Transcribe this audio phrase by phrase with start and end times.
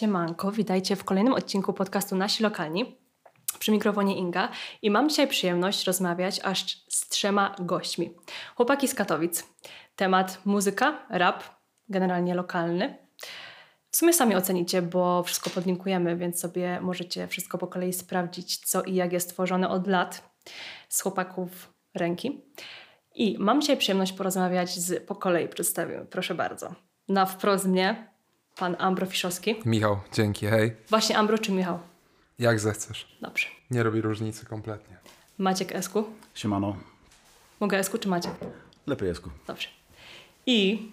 [0.00, 2.98] Siemanko, witajcie w kolejnym odcinku podcastu Nasi Lokalni.
[3.58, 4.48] Przy mikrofonie Inga
[4.82, 8.14] i mam dzisiaj przyjemność rozmawiać aż z trzema gośćmi.
[8.56, 9.44] Chłopaki z Katowic.
[9.96, 11.44] Temat muzyka, rap,
[11.88, 12.98] generalnie lokalny.
[13.90, 18.82] W sumie sami ocenicie, bo wszystko podlinkujemy, więc sobie możecie wszystko po kolei sprawdzić, co
[18.82, 20.34] i jak jest tworzone od lat
[20.88, 22.44] z chłopaków ręki.
[23.14, 26.74] I mam dzisiaj przyjemność porozmawiać z, po kolei przedstawię, proszę bardzo.
[27.08, 28.09] Na wprost mnie
[28.60, 29.54] pan Ambro Fiszowski.
[29.64, 30.76] Michał, dzięki, hej.
[30.88, 31.78] Właśnie Ambro czy Michał?
[32.38, 33.16] Jak zechcesz.
[33.20, 33.46] Dobrze.
[33.70, 34.96] Nie robi różnicy kompletnie.
[35.38, 36.04] Maciek Esku.
[36.34, 36.76] Siemano.
[37.60, 38.32] Mogę Esku czy Maciek?
[38.86, 39.30] Lepiej Jesku.
[39.46, 39.68] Dobrze.
[40.46, 40.88] I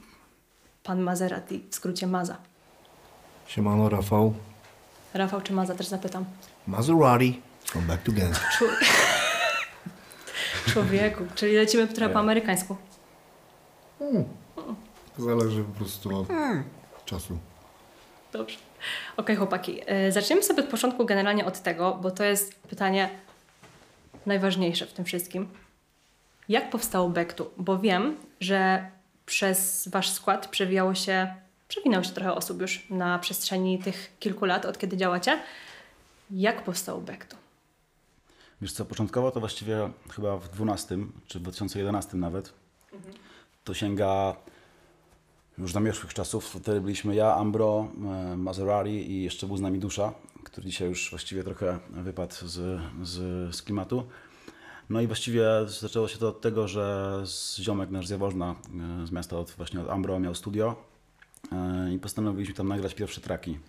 [0.83, 2.37] pan Maserati, w skrócie Maza.
[3.47, 4.33] Siemano, Rafał.
[5.13, 6.25] Rafał czy Maza też zapytam.
[6.67, 8.35] Maserati from Back to Gang.
[10.73, 12.77] Człowieku, czyli lecimy trochę po amerykańsku.
[15.17, 16.27] Zależy po prostu od
[17.05, 17.39] czasu.
[18.37, 18.57] Dobrze.
[19.17, 19.81] Okej, chłopaki.
[19.85, 23.09] e, Zaczniemy sobie od początku generalnie od tego, bo to jest pytanie
[24.25, 25.49] najważniejsze w tym wszystkim.
[26.49, 27.51] Jak powstało Bektu?
[27.57, 28.91] Bo wiem, że
[29.25, 31.33] przez wasz skład przewijało się,
[31.67, 35.39] przewinęło się trochę osób już na przestrzeni tych kilku lat, od kiedy działacie.
[36.31, 37.35] Jak powstało Bektu?
[38.61, 42.53] Wiesz co, początkowo to właściwie chyba w 12 czy w 2011 nawet.
[43.63, 44.35] To sięga
[45.57, 46.45] już zamierzchłych czasów.
[46.45, 50.13] Wtedy byliśmy ja, Ambro, e, Maserati i jeszcze był z nami Dusza,
[50.43, 54.03] który dzisiaj już właściwie trochę wypadł z, z, z klimatu.
[54.89, 57.23] No i właściwie zaczęło się to od tego, że
[57.59, 58.55] ziomek nasz z Jaworzna,
[59.03, 60.75] e, z miasta od, właśnie od Ambro miał studio
[61.51, 63.59] e, i postanowiliśmy tam nagrać pierwsze traki.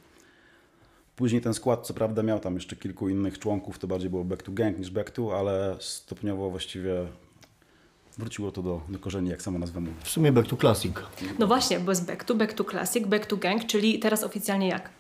[1.17, 4.43] Później ten skład, co prawda, miał tam jeszcze kilku innych członków, to bardziej było back
[4.43, 7.07] to gang niż back to, ale stopniowo właściwie
[8.19, 9.95] wróciło to do, do korzeni, jak sama nazwa mówi.
[10.05, 10.95] W sumie Back to Classic.
[11.39, 14.69] No właśnie, bo jest Back to, Back to Classic, Back to Gang, czyli teraz oficjalnie
[14.69, 14.91] jak?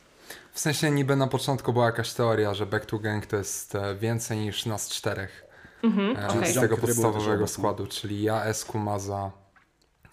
[0.53, 3.94] W sensie niby na początku była jakaś teoria, że Back to Gang to jest e,
[3.97, 5.44] więcej niż nas czterech.
[5.82, 6.53] Mhm, E, okej.
[6.53, 7.47] Z tego podstawowego obok, no.
[7.47, 9.31] składu, czyli ja, Esku, Maza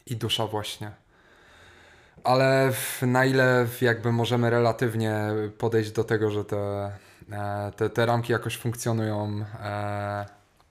[0.06, 0.92] i Dusza właśnie.
[2.24, 5.20] Ale w, na ile jakby możemy relatywnie
[5.58, 6.92] podejść do tego, że te,
[7.32, 10.26] e, te, te ramki jakoś funkcjonują, e,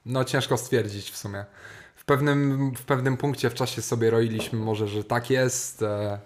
[0.06, 1.44] no ciężko stwierdzić w sumie.
[2.04, 6.19] W pewnym, w pewnym punkcie w czasie sobie roiliśmy może, że tak jest, e,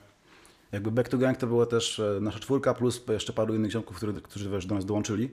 [0.73, 3.97] Jakby back to gang to była też e, nasza czwórka, plus jeszcze paru innych ziomków,
[3.97, 5.31] którzy, którzy wiesz, do nas dołączyli.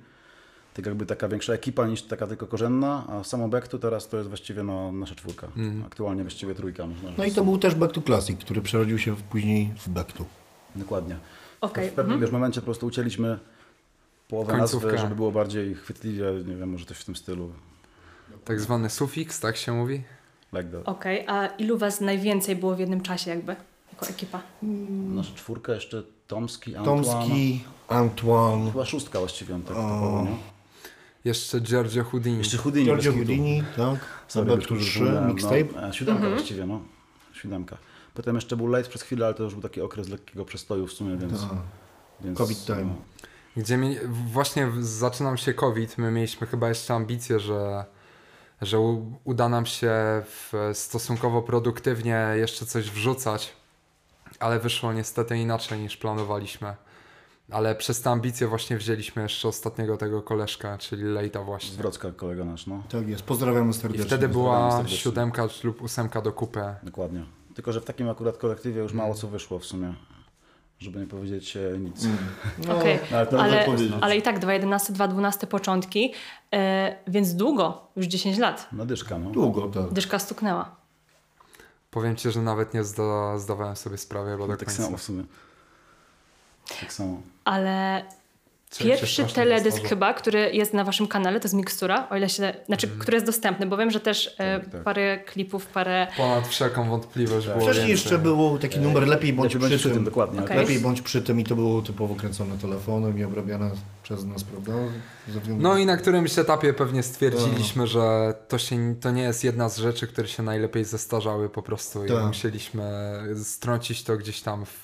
[0.74, 4.18] Tak jakby taka większa ekipa niż taka tylko korzenna, a samo back to teraz to
[4.18, 5.48] jest właściwie no, nasza czwórka.
[5.86, 9.16] Aktualnie właściwie trójka można No i to był też Back to Classic, który przerodził się
[9.16, 10.26] w- później w Back to.
[10.76, 11.18] Dokładnie.
[11.62, 12.22] Okej, W pewnym mhm.
[12.22, 13.40] wiesz, momencie po prostu ucięliśmy
[14.30, 14.88] połowę Końcówkę.
[14.88, 17.52] nazwy, żeby było bardziej chwytliwie, nie wiem, może coś w tym stylu.
[18.46, 20.04] tak zwany sufiks, tak się mówi?
[20.58, 20.82] Like that.
[20.86, 23.56] Okej, a ilu was najwięcej było w jednym czasie jakby,
[23.94, 24.42] jako ekipa?
[24.92, 27.04] Nasza czwórka jeszcze Tomski, Antoine.
[27.04, 30.36] Tomski, Antoine, Chyba szóstka właściwie, on tak typowo, nie?
[31.26, 32.38] Jeszcze Giorgio Houdini.
[32.38, 32.86] Jeszcze Houdini.
[32.86, 33.12] Giorgio.
[33.12, 34.00] Houdini, tak?
[34.70, 35.82] Już 3, zapomniałem, mixtape.
[35.82, 36.34] No, siódemka Mhm.
[36.34, 36.82] właściwie, no.
[37.34, 37.78] Siódemka.
[38.14, 40.94] Potem jeszcze był Light przez chwilę, ale to już był taki okres lekkiego przestoju w
[40.94, 41.42] sumie, więc...
[41.42, 41.50] Tak.
[42.22, 42.84] więc COVID time.
[42.84, 42.96] no,
[43.58, 43.96] Gdzie mi,
[44.32, 47.86] właśnie zaczynam się COVID, my mieliśmy chyba jeszcze ambicje, że,
[48.62, 49.92] że u, uda nam się
[50.26, 53.54] w, stosunkowo produktywnie jeszcze coś wrzucać,
[54.40, 56.76] ale wyszło niestety inaczej niż planowaliśmy.
[57.52, 61.78] Ale przez te ambicje właśnie wzięliśmy jeszcze ostatniego tego koleżka, czyli Lejta Z właśnie.
[61.78, 62.84] Wrocka kolega nasz, no.
[62.90, 64.06] Tak jest, pozdrawiamy I serdecznie.
[64.06, 64.98] wtedy pozdrawiam była serdecznie.
[64.98, 66.64] siódemka lub ósemka do kupy.
[66.84, 67.26] Dokładnie.
[67.56, 69.94] Tylko, że w takim akurat kolektywie już mało co wyszło w sumie.
[70.80, 72.08] Żeby nie powiedzieć e, nic.
[72.68, 73.66] No, Okej, ale to ale,
[74.02, 76.14] ale i tak 2.11, 2.12 początki,
[76.54, 78.68] e, więc długo, już 10 lat.
[78.72, 79.30] Na dyszka, no.
[79.32, 79.94] Długo, tak.
[79.94, 80.76] Dyszka stuknęła.
[81.92, 84.84] Powiem Ci, że nawet nie zda, zdawałem sobie sprawy chyba do Tak końca.
[84.84, 85.24] samo w sumie.
[86.82, 87.22] Tak samo.
[87.46, 88.06] Ale
[88.84, 89.90] pierwszy teledysk zestarza.
[89.90, 93.26] chyba, który jest na waszym kanale, to jest Mikstura, o ile się, znaczy, który jest
[93.26, 94.84] dostępny, bo wiem, że też e, Tak, tak.
[94.84, 96.08] parę klipów, parę...
[96.18, 100.04] Ponad wszelką wątpliwość było Wcześniej jeszcze był taki numer Lepiej bądź Lepiej będzie przy tym.
[100.04, 100.42] dokładnie.
[100.42, 100.58] Okej.
[100.58, 103.72] Lepiej bądź przy tym i to było typowo kręcone telefonem i obrabiane
[104.04, 104.74] przez nas, prawda?
[105.48, 109.78] No i na którymś etapie pewnie stwierdziliśmy, że to, się, to nie jest jedna z
[109.78, 112.26] rzeczy, które się najlepiej zestarzały po prostu i Tak.
[112.26, 112.84] musieliśmy
[113.44, 114.84] strącić to gdzieś tam w,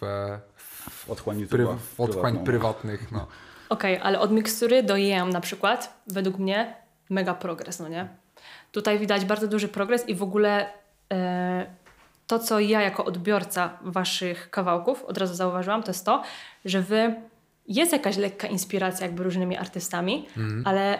[0.90, 2.46] W otchłani pry, YouTube'a, w otchłań prywatną.
[2.46, 3.12] prywatnych.
[3.12, 3.28] No.
[3.72, 6.76] Okej, ale od Mikstury do JM na przykład, według mnie,
[7.10, 8.08] mega progres, no nie?
[8.72, 10.66] Tutaj widać bardzo duży progres i w ogóle
[11.14, 11.66] e,
[12.28, 16.24] to, co ja jako odbiorca waszych kawałków od razu zauważyłam, to jest to,
[16.66, 17.16] że wy
[17.68, 20.28] jest jakaś lekka inspiracja jakby różnymi artystami,
[20.66, 21.00] ale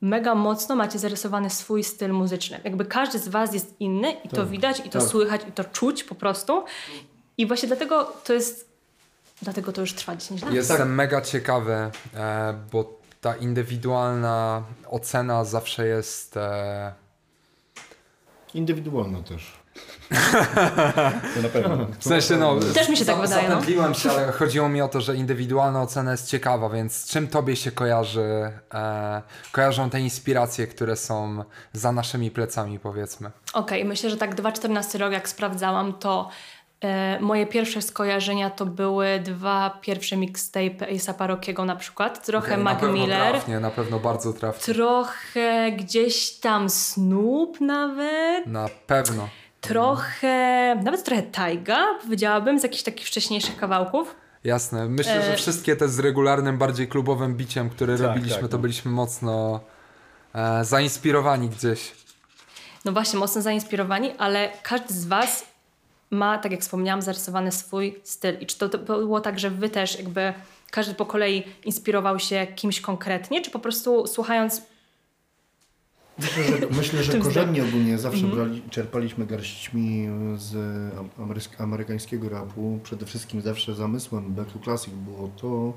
[0.00, 2.60] mega mocno macie zarysowany swój styl muzyczny.
[2.64, 5.08] Jakby każdy z was jest inny i to Tak, widać, i to tak.
[5.08, 6.64] słychać, i to czuć po prostu.
[7.38, 8.75] I właśnie dlatego to jest
[9.42, 10.52] Dlatego to już trwa 10 lat.
[10.52, 10.88] Jestem Tak.
[10.88, 16.36] mega ciekawy, e, bo ta indywidualna ocena zawsze jest.
[16.36, 16.92] E,
[18.54, 19.52] Indywidualna też.
[21.34, 21.86] To na pewno.
[21.98, 22.56] w sensie, no.
[22.74, 23.54] Też mi się tak wydaje, no.
[23.54, 27.56] Zapętliłem się, ale chodziło mi o to, że indywidualna ocena jest ciekawa, więc czym tobie
[27.56, 29.22] się kojarzy, e,
[29.52, 33.30] kojarzą te inspiracje, które są za naszymi plecami, powiedzmy?
[33.52, 36.28] Okej, myślę, że tak 2014 rok, jak sprawdzałam, to
[37.20, 42.26] moje pierwsze skojarzenia to były dwa pierwsze mixtape Ace'a Rockiego na przykład.
[42.26, 44.74] Trochę Okej, Mac na pewno Miller, Trafnie, na pewno bardzo trafnie.
[44.74, 49.28] trochę gdzieś tam Snoop nawet, Na pewno.
[49.60, 54.14] trochę, nawet trochę Taiga, powiedziałabym, z jakichś takich wcześniejszych kawałków.
[54.44, 54.88] Jasne.
[54.88, 58.56] Myślę, że E, wszystkie te z regularnym, bardziej klubowym biciem, które Tak, robiliśmy, tak, to
[58.56, 58.62] no.
[58.62, 59.60] byliśmy mocno
[60.34, 61.92] e, zainspirowani gdzieś.
[62.84, 65.44] No właśnie, mocno zainspirowani, ale każdy z Was
[66.16, 68.36] ma, tak jak wspomniałam, zarysowany swój styl.
[68.40, 70.32] I czy to, to było tak, że Wy też jakby
[70.70, 74.62] każdy po kolei inspirował się kimś konkretnie, czy po prostu słuchając
[76.18, 80.54] Myślę, że, myślę, że Tym korzennie ogólnie zawsze brali, czerpaliśmy garściami z
[81.18, 82.80] ameryk- amerykańskiego rapu.
[82.82, 85.72] Przede wszystkim zawsze zamysłem Back to Classic było to,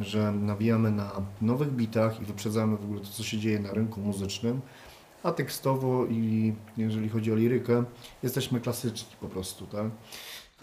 [0.00, 1.12] że nawijamy na
[1.42, 4.60] nowych bitach i wyprzedzamy w ogóle to, co się dzieje na rynku muzycznym.
[5.22, 7.84] A tekstowo i jeżeli chodzi o lirykę,
[8.22, 9.86] jesteśmy klasyczni po prostu, tak?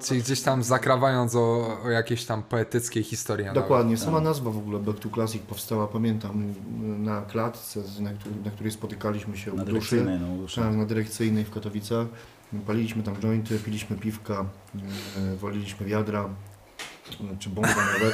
[0.03, 3.45] Czyli gdzieś tam zakrawając o, o jakieś tam poetyckie historie.
[3.47, 3.63] nawet.
[3.63, 3.97] Dokładnie.
[3.97, 6.53] Sama nazwa w ogóle Back to Classic powstała, pamiętam,
[6.99, 9.95] na klatce, na, której- na której spotykaliśmy się Na u duszy.
[9.95, 10.61] dyrekcyjnej, no, duszy.
[10.61, 12.07] Tak, na dyrekcyjnej w Katowicach.
[12.67, 14.45] Paliliśmy tam jointy, piliśmy piwka,
[15.17, 16.29] e, waliliśmy wiadra,
[17.33, 18.13] e, czy bombę nawet.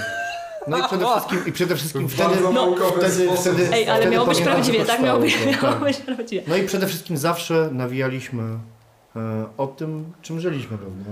[0.68, 4.16] No i przede wszystkim, i przede wszystkim W wtedy, no, wtedy, wtedy, Ej, ale wtedy
[4.16, 5.02] miało być prawdziwie, tak?
[5.02, 5.84] Miało być, miało tak.
[5.84, 6.44] być prawdziwie.
[6.48, 8.44] No i przede wszystkim zawsze nawijaliśmy
[9.16, 11.12] e, o tym, czym żyliśmy, prawda?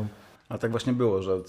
[0.49, 1.39] A tak właśnie było, że e,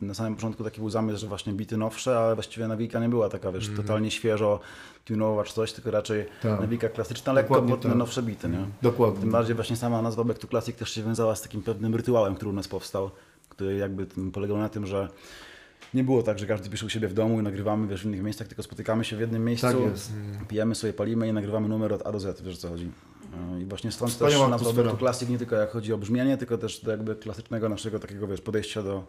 [0.00, 3.28] na samym początku taki był zamysł, że właśnie bity nowsze, ale właściwie nawika nie była
[3.28, 4.60] taka, wiesz, totalnie świeżo
[5.04, 6.60] tunowa czy coś, tylko raczej Tak.
[6.60, 7.98] nawika klasyczna, lekko pod te tak.
[7.98, 8.64] nowsze bity, nie?
[8.82, 9.20] Dokładnie.
[9.20, 12.34] Tym bardziej właśnie sama nazwa Back to Classic też się wiązała z takim pewnym rytuałem,
[12.34, 13.10] który u nas powstał,
[13.48, 15.08] który jakby polegał na tym, że
[15.94, 18.22] nie było tak, że każdy pisze u siebie w domu i nagrywamy wiesz, w innych
[18.22, 22.06] miejscach, tylko spotykamy się w jednym miejscu, Tak pijemy sobie, palimy i nagrywamy numer od
[22.06, 22.90] A do Z, wiesz o co chodzi.
[23.56, 24.74] E, I właśnie stąd Wspaniała też.
[24.74, 27.98] Back to Classic nie tylko jak chodzi o brzmienie, tylko też do jakby klasycznego naszego
[27.98, 29.06] takiego wiesz, podejścia do,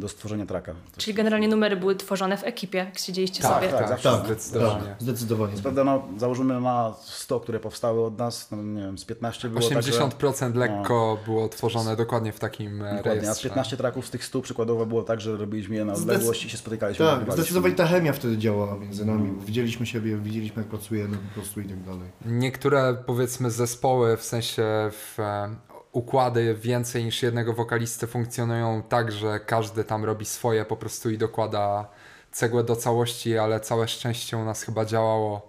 [0.00, 0.74] do stworzenia traka.
[0.96, 3.68] Czyli generalnie numery były tworzone w ekipie, jak siedzieliście Tak, sobie.
[3.68, 4.84] tak, tak, Tak, zdecydowanie.
[4.86, 5.56] tak, zdecydowanie.
[5.56, 9.48] Co prawda, no, założymy na 100, które powstały od nas, no, nie wiem, z 15
[9.48, 9.92] było tak, że...
[9.92, 13.48] 80% lekko było tworzone dokładnie w takim e, Dokładnie, a z rejestrze.
[13.48, 16.56] 15 traków z tych 100 przykładowo było tak, że robiliśmy je na odległość i się
[16.56, 17.06] spotykaliśmy.
[17.06, 19.32] Tak, zdecydowanie ta chemia wtedy działała między nami.
[19.46, 22.08] Widzieliśmy siebie, widzieliśmy jak pracujemy po prostu i tak dalej.
[22.26, 25.54] Niektóre powiedzmy zespoły, w sensie w, e,
[25.92, 31.18] układy więcej niż jednego wokalisty funkcjonują tak, że każdy tam robi swoje po prostu i
[31.18, 31.86] dokłada
[32.32, 35.48] cegłę do całości, ale całe szczęście u nas chyba działało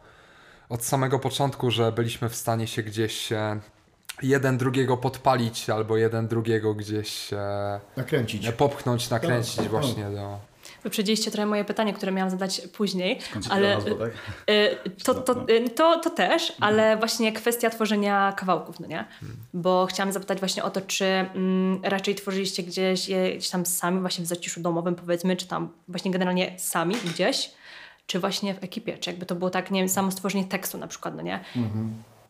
[0.69, 3.59] od samego początku, że byliśmy w stanie się gdzieś e,
[4.21, 8.51] jeden drugiego podpalić albo jeden drugiego gdzieś e, Nakręcić.
[8.51, 9.71] popchnąć, nakręcić Tak, tak.
[9.71, 10.50] właśnie do...
[10.83, 13.19] Wyprzedziliście trochę moje pytanie, które miałam zadać później,
[13.49, 14.11] ale tak?
[14.49, 19.05] y, to, to, y, to, to też, ale właśnie kwestia tworzenia kawałków, no nie?
[19.53, 23.99] Bo chciałam zapytać właśnie o to, czy mm, raczej tworzyliście gdzieś je gdzieś tam sami,
[23.99, 27.51] właśnie w zaciszu domowym powiedzmy, czy tam właśnie generalnie sami gdzieś,
[28.07, 30.87] czy właśnie w ekipie, czy jakby to było tak, nie wiem, samo stworzenie tekstu na
[30.87, 31.39] przykład, no nie?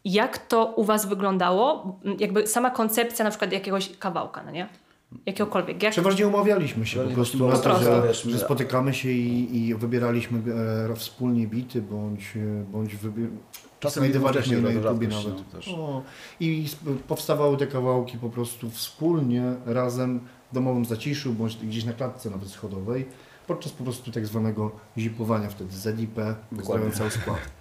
[0.05, 1.95] Jak to u Was wyglądało?
[2.19, 4.69] Jakby sama koncepcja na przykład jakiegoś kawałka, no nie?
[5.25, 5.83] Jakiegokolwiek.
[5.83, 10.41] Jak, Przeważnie umawialiśmy się po prostu na to, że, że spotykamy się i, i wybieraliśmy
[10.91, 13.27] e, wspólnie bity, bądź, e, bądź wybi-
[13.79, 15.43] Czasem znajdowaliśmy na rzadkość, nawet.
[15.53, 15.67] no, też.
[15.67, 16.01] O,
[16.39, 16.65] I
[17.07, 20.19] powstawały te kawałki po prostu wspólnie, razem
[20.51, 23.05] w domowym zaciszu, bądź gdzieś na klatce nawet schodowej,
[23.47, 26.19] podczas po prostu tak zwanego zipowania wtedy ZIP,
[26.55, 27.60] pozdrawiam cały skład.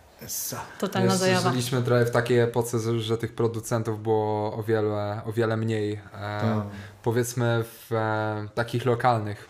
[0.78, 1.50] Totalna Wiesz, zajawa.
[1.50, 5.92] Żyliśmy trochę w takiej epoce, że tych producentów było o wiele, o wiele mniej.
[5.92, 6.66] E, Tak.
[7.02, 9.48] powiedzmy w e, takich lokalnych.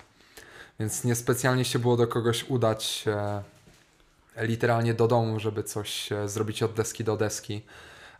[0.80, 3.42] Więc niespecjalnie się było do kogoś udać e,
[4.46, 7.62] literalnie do domu, żeby coś e, zrobić od deski do deski.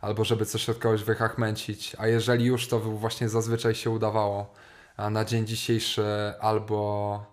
[0.01, 1.95] Albo żeby coś od kogoś wychachmęcić.
[1.99, 4.53] A jeżeli już, to właśnie zazwyczaj się udawało.
[4.97, 7.25] A na dzień dzisiejszy albo,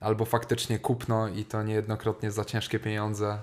[0.00, 3.38] albo faktycznie kupno i to niejednokrotnie za ciężkie pieniądze.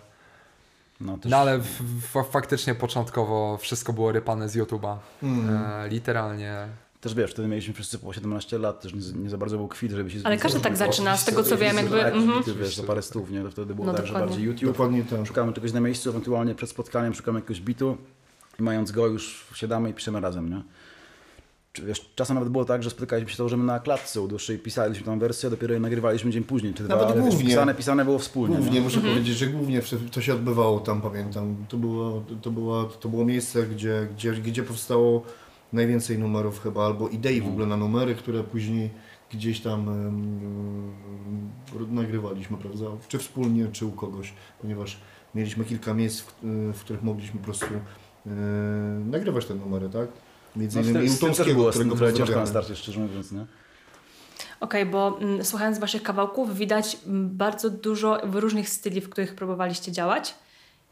[1.02, 1.82] No, też, No ale w,
[2.14, 4.98] w, faktycznie początkowo wszystko było rypane z YouTube'a.
[5.24, 5.58] Mm.
[5.58, 6.68] E, literalnie.
[7.02, 9.92] też wiesz, wtedy mieliśmy wszyscy po 17 lat, też nie, nie za bardzo był kwit,
[9.92, 12.00] żeby się Ale każdy tak zaczyna, z tego co wiem, jakby...
[12.00, 12.44] Tak, mhm.
[12.44, 13.44] ty wiesz, za parę stów, nie?
[13.44, 14.30] To wtedy było No, tak, że dokładnie.
[14.30, 14.70] bardziej YouTube.
[14.70, 15.28] Dokładnie tak.
[15.28, 17.98] Szukamy czegoś na miejscu, ewentualnie przed spotkaniem szukamy jakiegoś bitu
[18.60, 20.62] i mając go już siadamy i piszemy razem, nie?
[21.76, 25.06] Czy wiesz, czasem nawet było tak, że spotykaliśmy się założymy na klatce u dłuższej, pisaliśmy
[25.06, 27.46] tam wersję, a dopiero je nagrywaliśmy dzień później, czy dwa, Nawet wiesz, głównie.
[27.46, 28.56] pisane, pisane było wspólnie.
[28.56, 28.82] Głównie nie?
[28.82, 31.56] muszę powiedzieć, że głównie to się odbywało tam, pamiętam.
[31.70, 35.24] To było, to było, to było miejsce, gdzie, gdzie, gdzie powstało
[35.74, 38.90] najwięcej numerów chyba, albo idei w ogóle na numery, które później
[39.34, 40.92] gdzieś tam em,
[41.92, 42.86] nagrywaliśmy, prawda?
[43.08, 45.00] Czy wspólnie, czy u kogoś, ponieważ
[45.36, 46.34] mieliśmy kilka miejsc, w,
[46.74, 48.30] w których mogliśmy po prostu e,
[49.06, 50.08] nagrywać te numery, tak?
[50.56, 52.76] Między No, z innymi tym, u z tym też było którego trochę ciężko na starcie,
[52.76, 53.46] szczerze mówiąc, nie?
[54.60, 59.92] Okej, bo mm, słuchając waszych kawałków widać mm, bardzo dużo różnych styli, w których próbowaliście
[59.92, 60.36] działać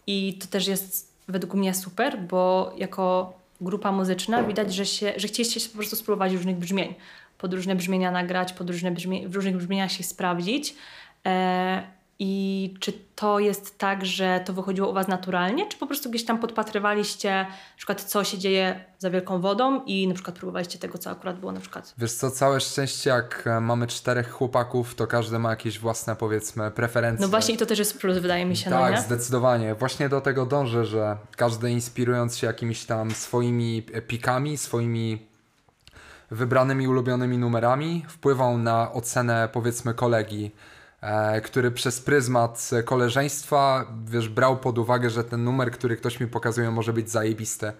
[0.08, 5.28] i to też jest według mnie super, bo jako grupa muzyczna widać, że, się, że
[5.28, 6.96] chcieliście się po prostu spróbować różnych brzmień,
[7.38, 10.76] pod różne brzmienia nagrać, pod różne brzmie, w różnych brzmieniach się sprawdzić.
[11.26, 11.84] E,
[12.20, 16.26] I czy to jest tak, że to wychodziło u was naturalnie, czy po prostu gdzieś
[16.26, 20.98] tam podpatrywaliście na przykład co się dzieje za wielką wodą i na przykład próbowaliście tego,
[20.98, 25.08] co akurat było na przykład Wiesz co, całe szczęście jak e, mamy czterech chłopaków, to
[25.08, 27.22] każdy ma jakieś własne powiedzmy preferencje.
[27.26, 29.02] No właśnie i to też jest plus, wydaje mi się, no Tak, nie?
[29.02, 29.76] zdecydowanie.
[29.76, 35.26] Właśnie do tego dążę, że każdy inspirując się jakimiś tam swoimi pikami, swoimi
[36.32, 40.52] wybranymi ulubionymi numerami, wpływał na ocenę powiedzmy kolegi,
[41.44, 46.72] który przez pryzmat koleżeństwa, wiesz, brał pod uwagę, że ten numer, który ktoś mi pokazuje,
[46.72, 47.72] może być zajebisty.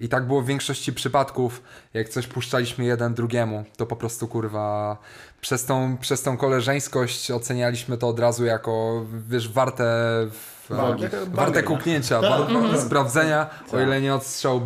[0.00, 1.62] I tak było w większości przypadków,
[1.94, 4.98] jak coś puszczaliśmy jeden drugiemu, to po prostu kurwa
[5.42, 9.84] przez tą, przez tą koleżeńskość ocenialiśmy to od razu jako, wiesz, warte,
[10.30, 11.04] w, Wagi.
[11.32, 14.60] warte kuknięcia, wa- wa- sprawdzenia, o ile nie odstrzał.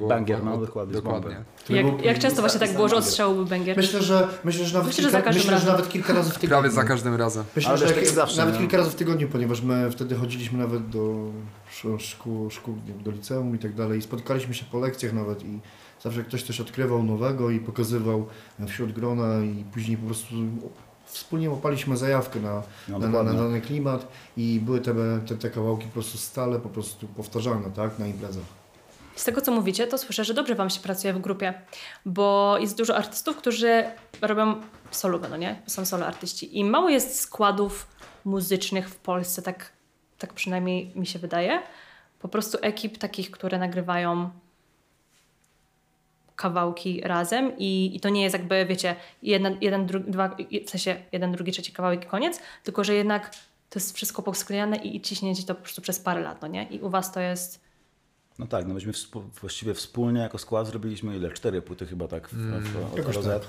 [0.00, 1.36] Bo, Banger, no, dokładnie, dokładnie.
[1.68, 3.76] Jak, jak często właśnie tak było, że odstrzał był węgier?
[3.76, 6.34] Myślę, że, myślę, że nawet, Myślę, że kilka, każdym myślę, że nawet kilka razy w
[6.34, 6.48] tygodniu.
[6.48, 7.44] Prawie za każdym razem.
[7.56, 8.60] Myślę, że tak jak- zawsze, nawet nie?
[8.60, 11.14] kilka razy w tygodniu, ponieważ my wtedy chodziliśmy nawet do
[11.70, 12.74] sz- szkół, szkół
[13.04, 15.60] do liceum i tak dalej i spotykaliśmy się po lekcjach nawet i
[16.02, 18.26] zawsze ktoś coś odkrywał nowego i pokazywał
[18.66, 20.34] wśród grona i później po prostu
[21.04, 24.94] wspólnie łapaliśmy zajawkę na, No, na, na, dany klimat i były te,
[25.28, 28.44] te, te kawałki po prostu stale po prostu powtarzane, tak, na imprezach.
[29.16, 31.54] Z tego, co mówicie, to słyszę, że dobrze wam się pracuje w grupie,
[32.06, 33.84] bo jest dużo artystów, którzy
[34.20, 34.54] robią
[34.90, 35.62] solo, no nie?
[35.66, 37.86] Są solo artyści i mało jest składów
[38.24, 39.72] muzycznych w Polsce, tak,
[40.18, 41.62] tak przynajmniej mi się wydaje.
[42.18, 44.30] Po prostu ekip takich, które nagrywają
[46.42, 50.96] kawałki razem i, i to nie jest jakby, wiecie, jeden, jeden drugi, dwa, w sensie
[51.12, 53.30] jeden, drugi, trzeci kawałek i koniec, tylko że jednak
[53.70, 56.64] to jest wszystko posklejane i, i ciśnięcie to po prostu przez parę lat, no nie?
[56.70, 57.60] I u was to jest...
[58.38, 61.30] No tak, no myśmy współ, właściwie wspólnie jako skład zrobiliśmy ile?
[61.30, 63.42] Cztery płyty chyba tak w, w, Jakoś od tak.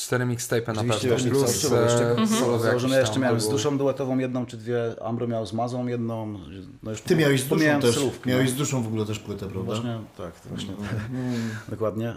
[0.00, 0.06] Tak.
[0.06, 0.94] Cztery mixtape'y na pewno,
[1.30, 5.46] plus jeszcze- e, jakieś jeszcze tam, miałem z duszą duetową jedną czy dwie, Ambro miał
[5.46, 6.38] z Mazą jedną.
[6.82, 8.54] No już Ty miałeś z duszą też, solówki, miałeś no.
[8.54, 9.72] z duszą w ogóle też płytę, prawda?
[9.72, 10.74] Właśnie, tak, to właśnie.
[11.10, 11.50] Mm.
[11.68, 12.10] Dokładnie.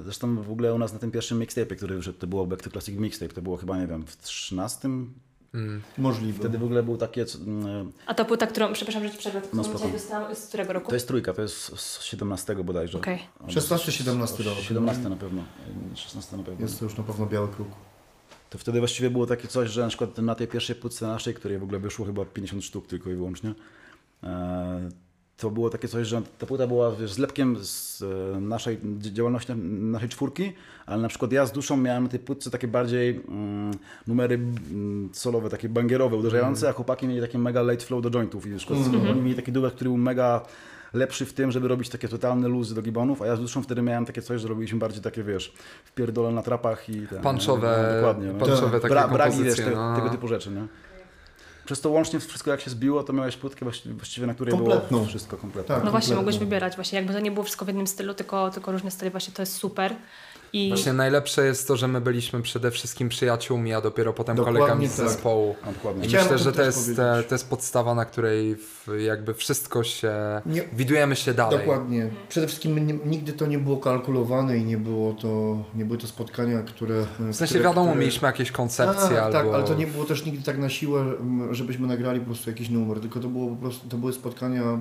[0.00, 2.62] Y, Zresztą w ogóle u nas na tym pierwszym mixtape, który wyszedł, to było Back
[2.62, 4.88] to Classic Mixtape, to było chyba, nie wiem, w 13.
[5.54, 5.82] Mm.
[5.98, 6.38] Możliwe.
[6.38, 9.62] Wtedy w ogóle był takie, mm, A ta płyta, którą, przepraszam, że ci przerwę, którą
[9.62, 10.88] No, dostałam, z którego roku?
[10.88, 12.98] to jest trójka, to jest z 17 bodajże.
[12.98, 13.18] Okej.
[13.46, 14.58] 16-17 rok.
[14.58, 15.42] 17 na pewno,
[15.94, 16.62] 16 na pewno.
[16.62, 17.68] Jest to już na pewno biały kruk.
[18.50, 21.58] To wtedy właściwie było takie coś, że na przykład na tej pierwszej płytce naszej, której
[21.58, 23.54] w ogóle wyszło chyba 50 sztuk tylko i wyłącznie,
[24.22, 24.88] e,
[25.40, 29.52] to było takie coś, że ta płyta była wiesz, zlepkiem z e, naszej dzi- działalności,
[29.80, 30.52] naszej czwórki,
[30.86, 33.70] ale na przykład ja z duszą miałem na tej płytce takie bardziej mm,
[34.06, 38.46] numery mm, solowe, takie bangierowe, uderzające, a chłopaki mieli takie mega late flow do jointów
[38.46, 38.78] i na przykład
[39.10, 40.40] oni mieli taki duet, który był mega
[40.92, 43.82] lepszy w tym, żeby robić takie totalne luzy do gibonów, a ja z duszą wtedy
[43.82, 45.54] miałem takie coś, że robiliśmy bardziej takie, wiesz,
[45.84, 47.06] wpierdolę na trapach i...
[47.06, 48.38] Ten, Punchowe- no, dokładnie, no.
[48.46, 49.96] punchowe takie Bra, bragi, wiesz, te, no.
[49.96, 50.66] tego typu rzeczy, nie?
[51.70, 54.98] Przez to łącznie wszystko jak się zbiło, to miałeś płytkę właści- właściwie, na której Kompletną.
[54.98, 55.74] było wszystko kompletne.
[55.74, 55.84] Tak.
[55.84, 56.16] No właśnie, kompletnie.
[56.16, 59.10] mogłeś wybierać właśnie, jakby to nie było wszystko w jednym stylu, tylko, tylko różne style,
[59.10, 59.94] właśnie to jest super.
[60.52, 64.60] I Właśnie najlepsze jest to, że my byliśmy przede wszystkim przyjaciółmi, a dopiero potem Dokładnie
[64.60, 65.08] kolegami z tak.
[65.08, 65.56] zespołu.
[65.66, 66.04] No, dokładnie.
[66.04, 68.56] I Chciałem myślę, że to jest, e, to jest podstawa, na której
[69.06, 70.12] jakby wszystko się...
[70.46, 71.58] Nie- Widujemy się dalej.
[71.58, 72.10] Dokładnie.
[72.28, 76.62] Przede wszystkim nigdy to nie było kalkulowane i nie było to, nie były to spotkania,
[76.62, 77.06] które...
[77.18, 79.32] W sensie wiadomo, mieliśmy jakieś koncepcje tak, albo...
[79.32, 81.04] tak, ale to nie było też nigdy tak na siłę,
[81.50, 84.80] żebyśmy nagrali po prostu jakiś numer, tylko to było po prostu, to były spotkania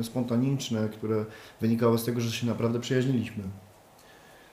[0.00, 1.24] y, spontaniczne, które
[1.60, 3.42] wynikały z tego, że się naprawdę przyjaźniliśmy.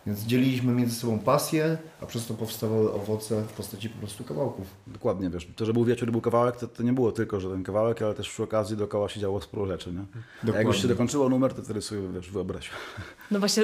[0.07, 4.67] Więc dzieliliśmy między sobą pasję, a przez to powstawały owoce w postaci po prostu kawałków.
[4.87, 7.63] Dokładnie, wiesz, to, że był wieczór był kawałek, to, to nie było tylko, że ten
[7.63, 10.53] kawałek, ale też przy okazji dookoła się działo sporo rzeczy, nie?
[10.53, 12.69] A jak już się dokończyło numer, to wtedy sobie, wiesz, wyobraź.
[13.31, 13.63] no właśnie,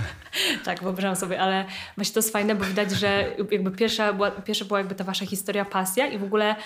[0.64, 1.64] tak, wyobrażam sobie, ale
[1.96, 5.26] właśnie to jest fajne, bo widać, że jakby pierwsza była, pierwsza była jakby ta wasza
[5.26, 6.56] historia, pasja i w ogóle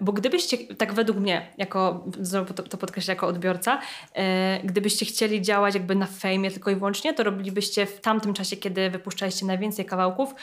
[0.00, 3.78] bo gdybyście, tak według mnie, jako, znowu to, to podkreślę jako odbiorca,
[4.14, 8.56] e, gdybyście chcieli działać jakby na fejmie tylko i wyłącznie, to robilibyście w tamtym czasie,
[8.56, 10.34] kiedy wypuszczaliście najwięcej kawałków,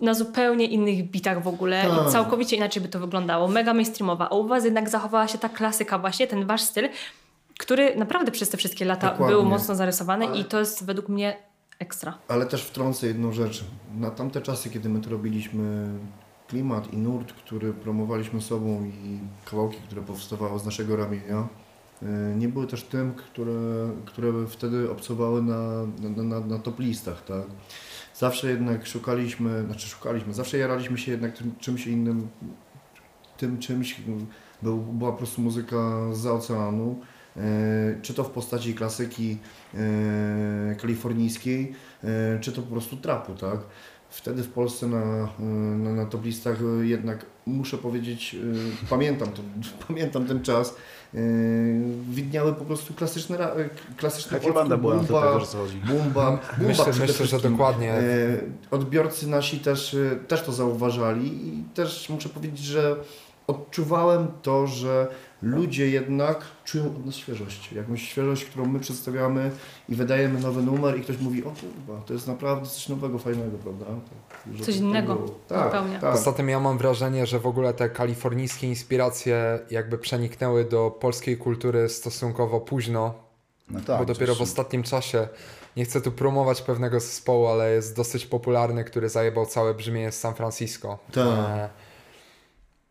[0.00, 2.08] na zupełnie innych bitach w ogóle Tak.
[2.08, 3.48] i całkowicie inaczej by to wyglądało.
[3.48, 4.28] Mega mainstreamowa.
[4.30, 6.88] A u was jednak zachowała się ta klasyka właśnie, ten wasz styl,
[7.58, 9.36] który naprawdę przez te wszystkie lata Dokładnie.
[9.36, 11.36] był mocno zarysowany Ale- i to jest według mnie
[11.78, 12.18] ekstra.
[12.28, 13.64] Ale też wtrącę jedną rzecz.
[13.94, 15.88] Na tamte czasy, kiedy my to robiliśmy,
[16.52, 21.48] klimat i nurt, który promowaliśmy sobą i kawałki, które powstawały z naszego ramienia,
[22.02, 22.06] y,
[22.36, 27.46] nie były też tym, które, które wtedy obcowały na, na, na, na top listach, tak?
[28.14, 32.28] Zawsze jednak szukaliśmy, znaczy szukaliśmy, zawsze jaraliśmy się jednak tym czymś innym,
[33.36, 34.00] tym czymś,
[34.62, 37.00] był, była po prostu muzyka z oceanu,
[37.36, 37.40] e,
[38.02, 39.38] czy to w postaci klasyki
[39.74, 41.72] e, kalifornijskiej,
[42.04, 43.58] e, czy to po prostu trapu, tak?
[44.12, 45.28] Wtedy w Polsce na,
[45.78, 48.36] na, na top listach e, jednak muszę powiedzieć,
[48.84, 49.42] e, pamiętam, to,
[49.88, 50.76] pamiętam ten czas,
[51.14, 51.18] e,
[52.10, 53.38] widniały po prostu klasyczne,
[53.96, 55.76] klasyczne Jaka banda była to bumba, też, chodzi?
[55.76, 57.94] Bumba, bumba Myślę, myślę, że dokładnie.
[58.70, 59.96] Odbiorcy nasi też,
[60.28, 62.96] też to zauważali i też muszę powiedzieć, że
[63.46, 65.08] odczuwałem to, że
[65.42, 67.72] ludzie jednak czują od nas świeżość.
[67.72, 69.50] Jakąś świeżość, którą my przedstawiamy
[69.88, 73.58] i wydajemy nowy numer i ktoś mówi, o kurwa, to jest naprawdę coś nowego, fajnego,
[73.58, 73.84] prawda?
[73.86, 75.18] Tak, że Coś innego.
[75.48, 75.98] Tak, zupełnie.
[75.98, 76.12] tak.
[76.12, 81.36] Poza tym ja mam wrażenie, że w ogóle te kalifornijskie inspiracje jakby przeniknęły do polskiej
[81.36, 83.14] kultury stosunkowo późno,
[83.70, 85.28] No tak, bo dopiero w ostatnim czasie,
[85.76, 90.20] nie chcę tu promować pewnego zespołu, ale jest dosyć popularny, który zajebał całe brzmienie z
[90.20, 90.98] San Francisco.
[91.12, 91.70] Tak.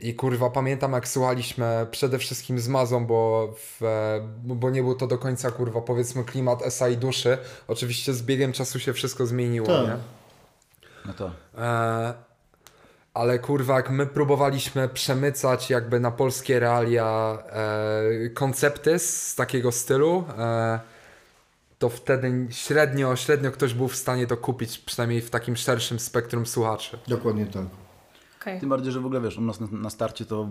[0.02, 4.96] I kurwa, pamiętam jak słuchaliśmy przede wszystkim z Mazą, bo, w, e, bo nie był
[4.96, 7.38] to do końca kurwa powiedzmy klimat esa i duszy.
[7.68, 9.88] Oczywiście z biegiem czasu się wszystko zmieniło, Tak.
[9.88, 9.98] nie?
[11.06, 11.32] No to.
[11.58, 12.14] E,
[13.14, 20.24] ale kurwa, jak my próbowaliśmy przemycać jakby na polskie realia e, koncepty z takiego stylu,
[20.38, 20.80] e,
[21.80, 26.46] to wtedy średnio, średnio ktoś był w stanie to kupić, przynajmniej w takim szerszym spektrum
[26.46, 27.00] słuchaczy.
[27.08, 27.64] Dokładnie tak.
[28.42, 28.60] Okej.
[28.60, 30.50] Tym bardziej, że w ogóle wiesz, u nas na, na starcie to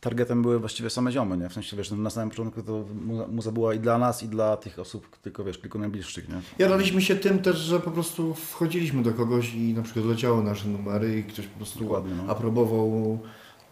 [0.00, 1.48] targetem były właściwie same ziomy, nie?
[1.48, 2.84] W sensie wiesz, no, na samym początku to
[3.28, 6.40] muza, była i dla nas, i dla tych osób, tylko wiesz, kilku najbliższych, nie?
[6.58, 10.68] Jaraliśmy się tym też, że po prostu wchodziliśmy do kogoś i na przykład leciały nasze
[10.68, 12.32] numery i ktoś po prostu Dokładnie, no.
[12.32, 13.18] aprobował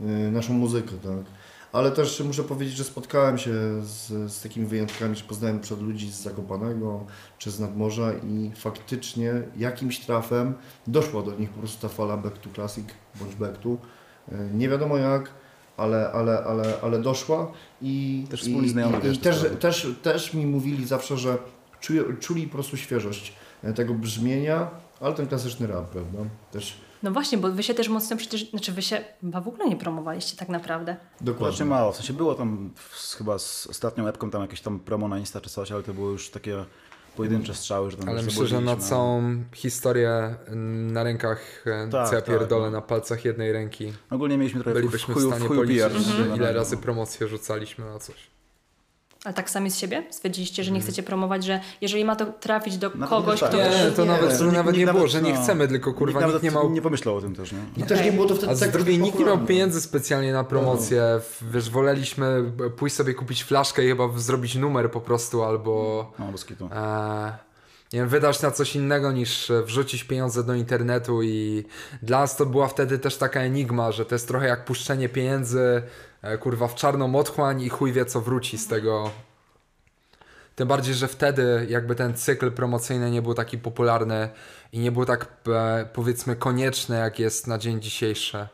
[0.00, 1.39] y, naszą muzykę, tak.
[1.72, 3.52] Ale też muszę powiedzieć, że spotkałem się
[3.82, 7.04] z, z takimi wyjątkami, że poznałem przed ludzi z Zakopanego
[7.38, 10.54] czy z nadmorza i faktycznie jakimś trafem
[10.86, 12.86] doszła do nich po prostu ta fala back to classic
[13.20, 13.68] bądź back to.
[13.68, 13.76] Y,
[14.54, 15.30] Nie wiadomo jak,
[15.76, 17.52] ale, ale, ale, ale doszła
[17.82, 21.38] i, Też i, i, i też, też, też mi mówili zawsze, że
[21.80, 26.18] czuli, czuli po prostu świeżość e, tego brzmienia, ale ten klasyczny rap, prawda?
[26.52, 29.68] Też No właśnie, bo wy się też mocno przecież, znaczy wy się chyba w ogóle
[29.68, 30.96] nie promowaliście tak naprawdę.
[31.20, 31.64] Dokładnie.
[31.64, 35.18] mało, w sensie było tam w, chyba z ostatnią epką tam jakieś tam promo na
[35.18, 36.64] Insta czy coś, ale to były już takie
[37.16, 40.34] pojedyncze strzały, że tam Ale myślę, że na całą historię
[40.92, 42.70] na rękach, e, Tak, co ja tak, pierdolę no.
[42.70, 46.06] na palcach jednej ręki, Ogólnie mieliśmy trochę bylibyśmy w chuju, w stanie w chuju policzyć,
[46.16, 48.16] PR, ile razy promocję rzucaliśmy na coś.
[49.24, 50.92] Ale tak sami z siebie stwierdziliście, że nie Mhm.
[50.92, 53.58] chcecie promować, że jeżeli ma to trafić do Nawet kogoś, nie kto...
[53.58, 53.70] tak.
[53.72, 56.32] Nie, to nie, nawet, nawet nie było, nawet, że nie no, chcemy, tylko kurwa nikt,
[56.32, 57.58] nikt, nie miał nie pomyślał o tym też, nie?
[57.76, 60.32] I też nie było to wtedy A z tak drugiej nikt nie miał pieniędzy specjalnie
[60.32, 61.02] na promocję.
[61.52, 66.44] Wiesz, woleliśmy pójść sobie kupić flaszkę i chyba zrobić numer po prostu, albo No, bez
[66.44, 66.68] kitu.
[66.72, 67.32] e,
[67.92, 71.64] nie wiem, wydać na coś innego niż e, wrzucić pieniądze do internetu i
[72.02, 75.82] dla nas to była wtedy też taka enigma, że to jest trochę jak puszczenie pieniędzy
[76.40, 79.10] kurwa w czarną otchłań i chuj wie co wróci z tego.
[80.56, 84.28] Tym bardziej, że wtedy jakby ten cykl promocyjny nie był taki popularny
[84.72, 88.46] i nie był tak e, powiedzmy konieczny jak jest na dzień dzisiejszy.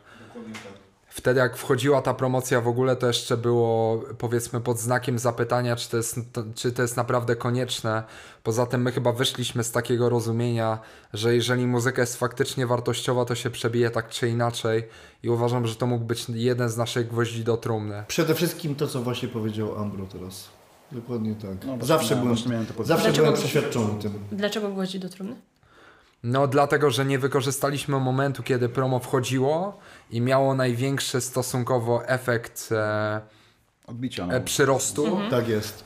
[1.17, 5.89] Wtedy jak wchodziła ta promocja w ogóle, to jeszcze było powiedzmy pod znakiem zapytania, czy
[5.89, 8.03] to, jest, to, czy to jest naprawdę konieczne.
[8.43, 10.79] Poza tym my chyba wyszliśmy z takiego rozumienia,
[11.13, 14.87] że jeżeli muzyka jest faktycznie wartościowa, to się przebije tak czy inaczej
[15.23, 18.03] i uważam, że to mógł być jeden z naszych gwoździ do trumny.
[18.07, 20.49] Przede wszystkim to, co właśnie powiedział Ambro teraz.
[20.91, 21.65] Dokładnie tak.
[21.79, 22.87] No, zawsze miałem- byłem, to powiedzieć.
[22.87, 24.13] zawsze byłem przeświadczony tym.
[24.31, 25.35] Dlaczego gwoździ do trumny?
[26.27, 29.79] No dlatego, że nie wykorzystaliśmy momentu, kiedy promo wchodziło
[30.11, 33.21] i miało największy stosunkowo efekt e,
[33.87, 34.33] Odbicia, no.
[34.33, 35.19] e, przyrostu.
[35.29, 35.85] Tak jest.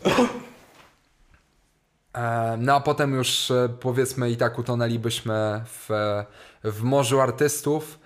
[2.13, 5.89] E, No a potem już e, powiedzmy i tak utonęlibyśmy w,
[6.63, 7.99] w morzu artystów.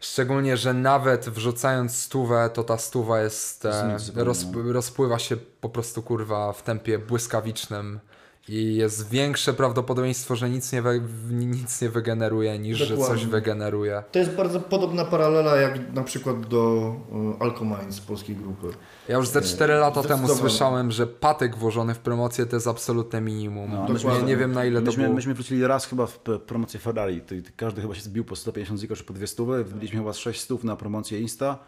[0.00, 4.72] Szczególnie, że nawet wrzucając stówę, to ta stuwa jest, e, roz, no.
[4.72, 8.00] rozpływa się po prostu kurwa w tempie błyskawicznym
[8.48, 13.16] I jest większe prawdopodobieństwo, że nic nie, we, nic nie wygeneruje, niż że Dokładnie.
[13.16, 14.02] coś wygeneruje.
[14.12, 16.94] To jest bardzo podobna paralela jak na przykład do
[17.38, 18.66] y, Alcomine z polskiej grupy.
[19.08, 23.20] Ja już ze 4 lata temu słyszałem, że patyk włożony w promocję to jest absolutne
[23.20, 23.70] minimum.
[23.72, 24.22] No, nie, dokładnie.
[24.26, 25.14] nie wiem na ile to myśmy, było.
[25.14, 27.20] myśmy wrócili raz chyba w promocję Ferrari.
[27.20, 29.42] To, to każdy chyba się zbił po 150 ziko czy po 200.
[29.64, 31.58] Wbiliśmy chyba z 6 stów na promocję Insta.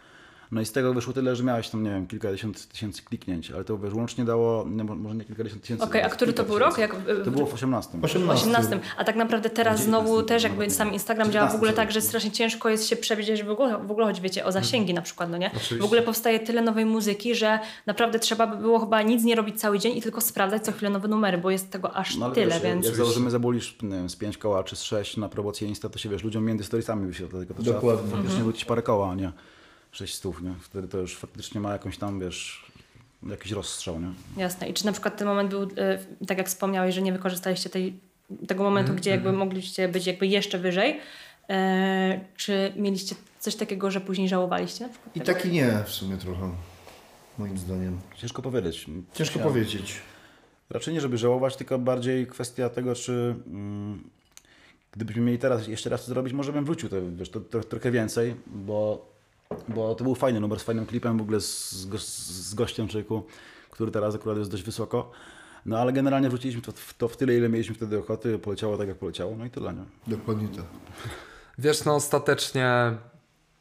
[0.53, 3.65] No i z tego wyszło tyle, że miałeś tam, nie wiem, kilkadziesiąt tysięcy kliknięć, ale
[3.65, 5.85] to wiesz, łącznie dało, nie, może nie kilkadziesiąt tysięcy.
[5.85, 6.79] Okej, a ale który to był rok?
[6.79, 7.99] Jak, To było w 18.
[7.99, 8.47] W 18.
[8.47, 8.81] 18.
[8.97, 10.93] A tak naprawdę teraz 19, znowu też jakby sam.
[10.93, 13.79] Instagram działa w ogóle 19, tak, że strasznie ciężko jest się przebić, że w ogóle,
[13.87, 15.47] w ogóle chodzi, wiecie, o zasięgi na przykład, no nie?
[15.47, 15.77] Oczywiście.
[15.77, 19.61] W ogóle powstaje tyle nowej muzyki, że naprawdę trzeba by było chyba nic nie robić
[19.61, 22.35] cały dzień i tylko sprawdzać co chwilę nowe numery, bo jest tego aż No ale
[22.35, 22.87] tyle, wiesz, więc...
[22.87, 23.31] Jak założymy
[23.83, 26.45] nie wiem, z 5 koła czy z 6 na promocję Insta, to się wiesz, ludziom
[26.45, 28.03] między storiesami wyświetla, tylko to Dokładnie.
[28.03, 29.33] trzeba faktycznie wrócić parę koła, a nie
[29.97, 30.55] 6 stów, nie?
[30.61, 32.67] Wtedy to już faktycznie ma jakąś tam, wiesz,
[33.31, 34.09] jakiś rozstrzał, nie?
[34.37, 34.69] Jasne.
[34.69, 38.01] I czy na przykład ten moment był, e, tak jak wspomniałeś, że nie wykorzystaliście tej,
[38.49, 41.01] tego momentu, Mhm, gdzie jakby mogliście być jakby jeszcze wyżej,
[41.51, 44.89] e, czy mieliście coś takiego, że później żałowaliście?
[45.15, 45.33] I tego?
[45.33, 46.51] tak i nie w sumie trochę,
[47.39, 48.01] moim zdaniem.
[48.17, 48.87] Ciężko powiedzieć.
[49.15, 50.01] Ciężko Ja- powiedzieć.
[50.71, 54.11] Raczej nie, żeby żałować, tylko bardziej kwestia tego, czy mm,
[54.93, 57.91] gdybyśmy mieli teraz jeszcze raz to zrobić, może bym wrócił to, wiesz, to, to, trochę
[57.91, 59.09] więcej, bo,
[59.69, 62.89] bo to był fajny numer z fajnym klipem w ogóle z, z, go- z gościem
[62.89, 63.23] człowieku,
[63.71, 65.11] który teraz akurat jest dość wysoko.
[65.67, 68.89] No ale generalnie wróciliśmy to, w- to w tyle, ile mieliśmy wtedy ochoty, poleciało tak
[68.89, 69.85] jak poleciało, no i tyle, nie?
[70.17, 70.65] Dokładnie tak.
[71.59, 72.93] Wiesz, no ostatecznie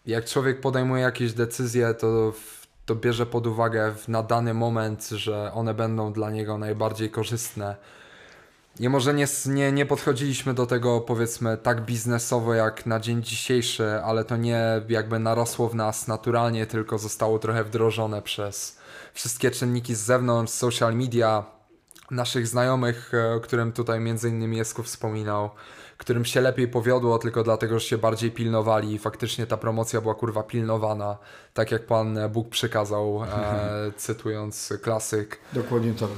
[0.05, 2.33] jak człowiek podejmuje jakieś decyzje, to,
[2.85, 7.75] to bierze pod uwagę w, na dany moment, że one będą dla niego najbardziej korzystne.
[8.79, 13.91] I może nie, nie, nie podchodziliśmy do tego powiedzmy tak biznesowo jak na dzień dzisiejszy,
[14.03, 18.77] ale to nie jakby narosło w nas naturalnie, tylko zostało trochę wdrożone przez
[19.13, 21.45] wszystkie czynniki z zewnątrz, social media,
[22.11, 25.49] naszych znajomych, e, o którym tutaj między innymi Jesku wspominał,
[25.97, 30.15] którym się lepiej powiodło tylko dlatego, że się bardziej pilnowali i faktycznie ta promocja była
[30.15, 31.17] kurwa pilnowana,
[31.53, 35.39] tak jak Pan Bóg przykazał, e, cytując klasyk.
[35.53, 36.09] Dokładnie tak.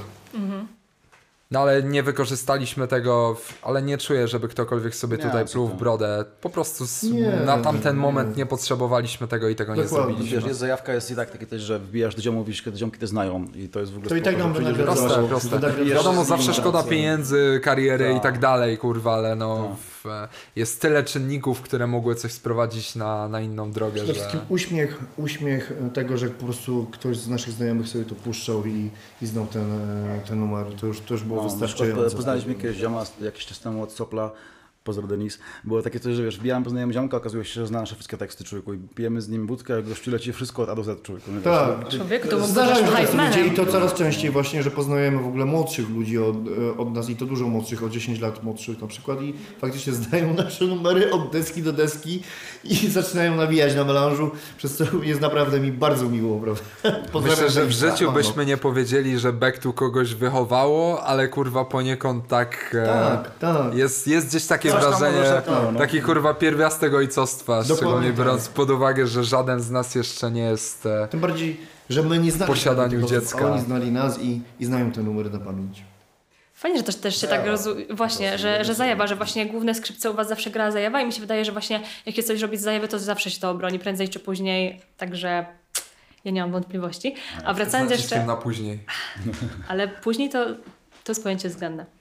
[1.50, 5.52] No ale nie wykorzystaliśmy tego, w- ale nie czuję, żeby ktokolwiek sobie Nie, tutaj co
[5.52, 6.24] pluł w brodę.
[6.40, 8.02] Po prostu s- Nie, na tamten nie.
[8.02, 10.06] moment nie potrzebowaliśmy tego i tego nie Dokładnie.
[10.06, 10.36] zrobiliśmy.
[10.38, 12.98] Wiesz, jest zajawka, jest i tak takie też, że wbijasz do ziomów, widzisz, te ziomki
[12.98, 15.28] te znają i to jest w ogóle To i spoko, tak że nam kogoś, Proste,
[15.28, 15.48] proste.
[15.48, 18.22] Wynagradzało Wiadomo, z zawsze szkoda pieniędzy, kariery i Tak.
[18.22, 19.76] tak dalej, kurwa, ale no Tak.
[20.56, 24.14] Jest tyle czynników, które mogły coś sprowadzić na, na inną drogę, Przede że...
[24.14, 28.90] wszystkim uśmiech, uśmiech tego, że po prostu ktoś z naszych znajomych sobie to puszczał i,
[29.22, 30.66] i znał ten, e, ten numer.
[30.80, 32.16] To już, to już było No, na przykład wystarczające.
[32.16, 34.30] Poznaliśmy jakiegoś zioma jakiś czas temu od Sopla,
[34.88, 35.38] pozdro Denis.
[35.64, 38.44] Było takie coś, że wiesz, wbijałem poznajemy ziomka, okazuje się, że zna nasze wszystkie teksty
[38.44, 41.30] człowieku i pijemy z nim wódkę, jak gościu leci wszystko od A do Z człowieku.
[41.30, 41.40] nie?
[41.40, 41.88] Tak.
[41.88, 45.90] Człowiek, to być się ludzie i to coraz częściej właśnie, że poznajemy w ogóle młodszych
[45.90, 49.22] ludzi od, e, od nas i to dużo młodszych, o 10 lat młodszych na przykład
[49.22, 52.22] i faktycznie zdają nasze numery od deski do deski
[52.64, 56.62] i zaczynają nawijać na melanżu, przez co jest naprawdę mi bardzo miło, prawda?
[57.12, 58.16] Pozdrawiam Myślę, że w życiu Mamo.
[58.16, 62.76] byśmy nie powiedzieli, że Beck tu kogoś wychowało, ale kurwa poniekąd tak...
[62.82, 63.74] e, Tak, tak.
[63.74, 65.78] Jest, jest gdzieś takie tam wrażenie, szepnęło, no.
[65.78, 68.16] taki kurwa pierwiastek ojcostwa, szczególnie tak.
[68.16, 70.86] biorąc pod uwagę, że żaden z nas jeszcze nie jest...
[70.86, 71.60] e, Tym bardziej,
[71.90, 73.44] że my nie znaliśmy posiadaniu osób, dziecka.
[73.44, 75.82] a oni znali nas i, i znają te numery na pamięć.
[76.54, 77.76] Fajnie, że też, też się tak rozu...
[77.90, 81.12] właśnie, że, że zajawa, że właśnie główne skrzypce u was zawsze gra zajawa i mi
[81.12, 83.78] się wydaje, że właśnie jak jest coś robić z zajawy, to zawsze się to obroni,
[83.78, 85.46] prędzej czy później, także
[86.24, 87.14] ja nie mam wątpliwości.
[87.44, 88.78] A wracając z naciskiem jeszcze, na później.
[89.68, 90.46] ale później to,
[91.04, 91.97] to jest pojęcie względne.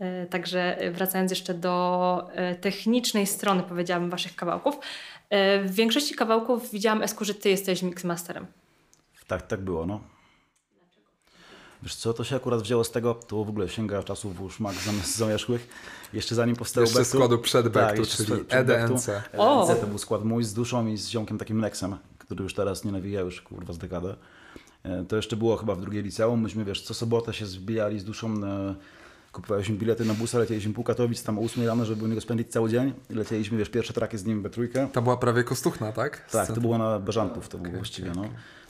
[0.00, 4.74] E, Także e, wracając jeszcze do e, technicznej strony, powiedziałabym, waszych kawałków.
[5.64, 8.46] W większości kawałków widziałam, Esku, że ty jesteś mixmasterem.
[9.26, 10.00] Tak, tak było, no.
[11.82, 15.00] Wiesz co, to się akurat wzięło z tego, to w ogóle sięga czasów szmak zam-
[15.04, 15.68] zamierzchłych.
[16.12, 18.72] Jeszcze zanim powstał Jeszcze Bektu- składu przed tak, Bektu, jeszcze czyli przed Bektu.
[18.94, 19.08] EDNC.
[19.38, 19.64] O!
[19.64, 22.84] EDNC to był skład mój z duszą i z ziomkiem takim Nexem, który już teraz
[22.84, 24.14] nie nawija już kurwa z dekadę.
[25.08, 26.40] To jeszcze było chyba w drugiej liceum.
[26.40, 28.74] Myśmy, wiesz, co sobotę się zbijali z duszą, e,
[29.32, 32.48] kupowaliśmy bilety na busa, lecieliśmy pół Katowic, tam o 8 rano, żeby u niego spędzić
[32.52, 32.92] cały dzień.
[33.10, 34.88] I lecieliśmy, wiesz, pierwsze traki z nim we trójkę.
[34.92, 36.30] To była prawie kostuchna, tak?
[36.30, 38.24] Tak, to było na Beżantów, to było właściwie, no.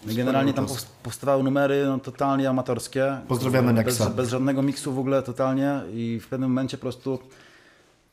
[0.07, 3.21] No i generalnie tam powst- powstawały numery no, totalnie amatorskie.
[3.29, 4.11] Pozdrawiamy bez, Nexa.
[4.15, 7.19] bez żadnego miksu w ogóle totalnie i w pewnym momencie po prostu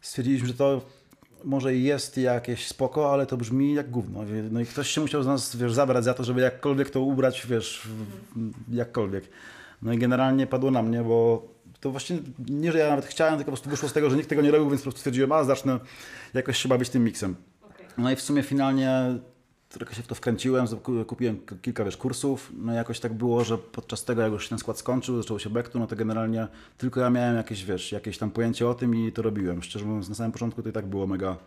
[0.02, 0.82] stwierdziliśmy, że to
[1.44, 4.20] może i jest jakieś spoko, ale to brzmi jak gówno.
[4.52, 7.48] No i ktoś się musiał z nas, wiesz, zabrać za to, żeby jakkolwiek to ubrać,
[7.50, 7.88] wiesz,
[8.36, 9.24] w- jakkolwiek.
[9.82, 11.48] No i generalnie padło na mnie, bo
[11.82, 12.18] to właśnie
[12.50, 14.52] nie, że ja nawet chciałem, tylko po prostu wyszło z tego, że nikt tego nie
[14.52, 15.80] robił, więc po prostu stwierdziłem, a zacznę
[16.34, 17.36] jakoś się bawić tym miksem.
[17.98, 19.18] No i w sumie finalnie
[19.70, 23.44] trochę się w to wkręciłem, ku- kupiłem kilka wiesz, kursów, no i jakoś tak było,
[23.44, 27.00] że podczas tego jak już ten skład skończył, zaczęło się backtu, no to generalnie tylko
[27.00, 29.64] ja miałem jakieś, wiesz, jakieś tam pojęcie o tym i to robiłem.
[29.64, 31.38] Szczerze mówiąc, na samym początku to i tak było mega,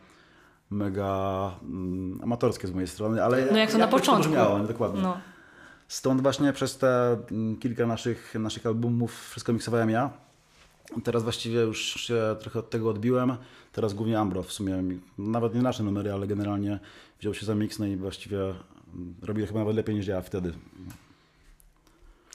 [0.71, 4.29] mega mm, amatorskie z mojej strony, ale No jak to na początku.
[4.29, 4.67] brzmiało, nie?
[4.67, 5.03] dokładnie.
[5.03, 5.19] No.
[5.91, 10.11] Stąd właśnie przez te mm, kilka naszych, naszych albumów wszystko miksowałem ja.
[11.05, 13.37] Teraz właściwie już się trochę od tego odbiłem.
[13.73, 16.79] Teraz głównie Ambro w sumie, mi- nawet nie nasze numery, ale generalnie
[17.21, 20.53] wziął się za miks, no i właściwie mm, robi chyba nawet lepiej niż ja wtedy.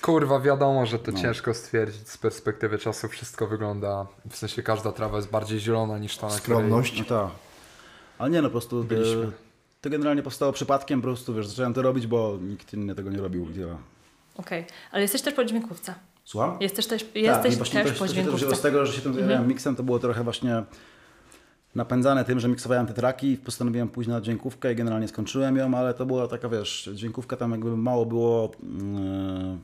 [0.01, 1.19] Kurwa, wiadomo, że to No.
[1.21, 3.07] ciężko stwierdzić z perspektywy czasu.
[3.07, 6.57] Wszystko wygląda, w sensie każda trawa jest bardziej zielona niż ta, na której...
[6.59, 6.99] Skromność.
[6.99, 7.29] No tak.
[8.17, 9.31] Ale nie no, po prostu Byliśmy.
[9.81, 13.17] To generalnie powstało przypadkiem, po prostu wiesz, zacząłem to robić, bo nikt inny tego nie
[13.17, 13.47] robił.
[14.38, 15.95] Okej, ale jesteś też po dźwiękówce.
[16.23, 16.57] Słucham?
[16.59, 19.13] Jesteś też, tak, jesteś właśnie też to, po to też z tego, że się tym
[19.13, 20.63] zajmowałem miksem, to było trochę właśnie
[21.75, 25.77] napędzane tym, że miksowałem te traki i postanowiłem pójść na dźwiękówkę i generalnie skończyłem ją,
[25.77, 29.59] ale to była taka, wiesz, dźwiękówka tam jakby mało było mm,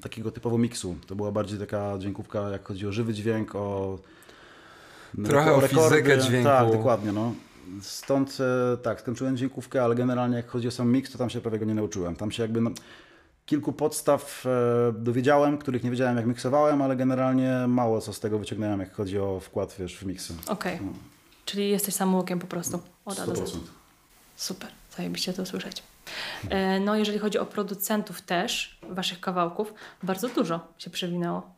[0.00, 0.96] takiego typowo miksu.
[1.06, 3.98] To była bardziej taka dźwiękówka, jak chodzi o żywy dźwięk, o
[5.24, 6.48] Trochę o fizykę dźwięku.
[6.48, 7.32] Tak, dokładnie, no.
[7.82, 11.40] Stąd e, tak, skończyłem dźwiękówkę, ale generalnie jak chodzi o sam miks, to tam się
[11.40, 12.16] prawie go nie nauczyłem.
[12.16, 12.70] Tam się jakby no,
[13.46, 18.38] kilku podstaw e, dowiedziałem, których nie wiedziałem jak miksowałem, ale generalnie mało co z tego
[18.38, 20.34] wyciągnąłem, jak chodzi o wkład wiesz, w miksy.
[20.48, 20.92] Okej, No.
[21.44, 22.80] czyli jesteś samoukiem po prostu.
[23.04, 23.46] Od A do 100%.
[23.46, 23.56] Z.
[24.36, 25.82] Super, zajebiście to słyszeć.
[26.50, 31.54] E, No, jeżeli chodzi o producentów też, waszych kawałków, bardzo dużo się przewinęło.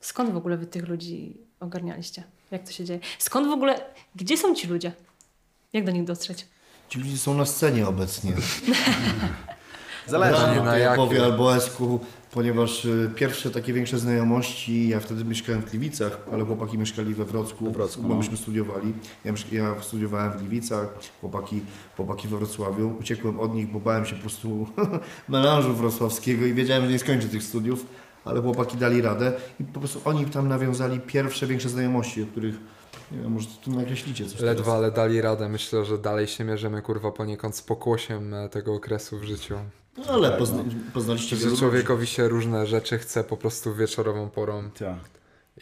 [0.00, 2.22] Skąd w ogóle wy tych ludzi ogarnialiście?
[2.54, 3.00] Jak to się dzieje?
[3.18, 3.80] Skąd w ogóle,
[4.16, 4.92] gdzie są ci ludzie?
[5.72, 6.46] Jak do nich dotrzeć?
[6.88, 8.32] Ci ludzie są na scenie obecnie.
[10.06, 10.32] Zależy.
[10.32, 10.90] Rano na jakiej.
[10.90, 16.44] Jakowie albo Esku, ponieważ y, pierwsze takie większe znajomości, ja wtedy mieszkałem w Gliwicach, ale
[16.44, 18.14] chłopaki mieszkali we Wrocku, We Wrocku, bo no.
[18.14, 18.94] myśmy studiowali.
[19.24, 20.88] Ja, ja studiowałem w Gliwicach,
[21.20, 21.62] chłopaki,
[21.96, 22.96] chłopaki we Wrocławiu.
[23.00, 24.66] Uciekłem od nich, bo bałem się po prostu
[25.28, 27.86] melanżu wrocławskiego i wiedziałem, że nie skończę tych studiów,
[28.24, 32.54] ale chłopaki dali radę i po prostu oni tam nawiązali pierwsze większe znajomości, o których,
[33.12, 34.78] nie wiem, może tu nakreślicie coś Ledwo, teraz.
[34.78, 35.48] ale dali radę.
[35.48, 39.54] Myślę, że dalej się mierzymy, kurwa, poniekąd z pokłosiem e, tego okresu w życiu.
[39.98, 41.60] No, ale pozna, poznaliście wielu ludzi.
[41.60, 44.96] człowiekowi się różne rzeczy chce po prostu wieczorową porą Tak.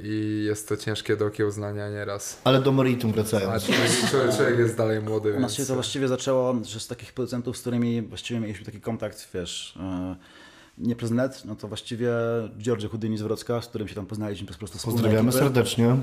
[0.01, 2.41] i jest to ciężkie do okiełznania nieraz.
[2.45, 3.65] Ale do meritum A wracając.
[3.65, 5.53] człowiek, człowiek- człowiek jest dalej młody, U nas więc...
[5.55, 9.79] się to właściwie zaczęło, że z takich producentów, z którymi właściwie mieliśmy taki kontakt, wiesz,
[9.81, 10.17] e,
[10.83, 12.11] nie przez net, no to właściwie
[12.59, 15.45] George Houdini z Wrocka, z którym się tam poznaliśmy przez prostu wspólne Pozdrawiamy ekipy.
[15.45, 15.97] serdecznie.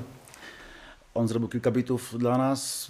[1.14, 2.88] On zrobił kilka bitów dla nas.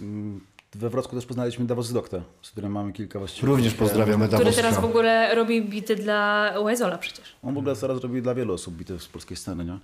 [0.76, 3.48] We Wrocku też poznaliśmy Davos Dokta, z którym mamy kilka właściwie.
[3.48, 4.62] Również pozdrawiamy Który Davoska.
[4.62, 7.36] teraz w ogóle robi bity dla Wezola przecież.
[7.44, 9.80] On w ogóle teraz robi dla wielu osób bity z polskiej sceny, nie?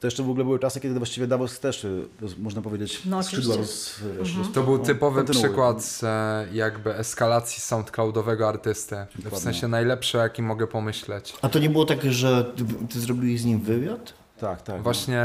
[0.00, 2.08] To jeszcze w ogóle były czasy, kiedy właściwie Davos też, y,
[2.38, 4.02] można powiedzieć, No, skrzydła oczywiście.
[4.08, 5.44] roz, wiesz, roz- To był no, typowy kontynuuj.
[5.44, 8.96] przykład e, jakby eskalacji soundcloudowego artysty.
[9.10, 9.40] W Dokładnie.
[9.40, 11.34] sensie najlepszy, jaki mogę pomyśleć.
[11.42, 14.12] A to nie było takie, że ty, ty zrobiłeś z nim wywiad?
[14.40, 14.82] Tak, tak.
[14.82, 15.22] Właśnie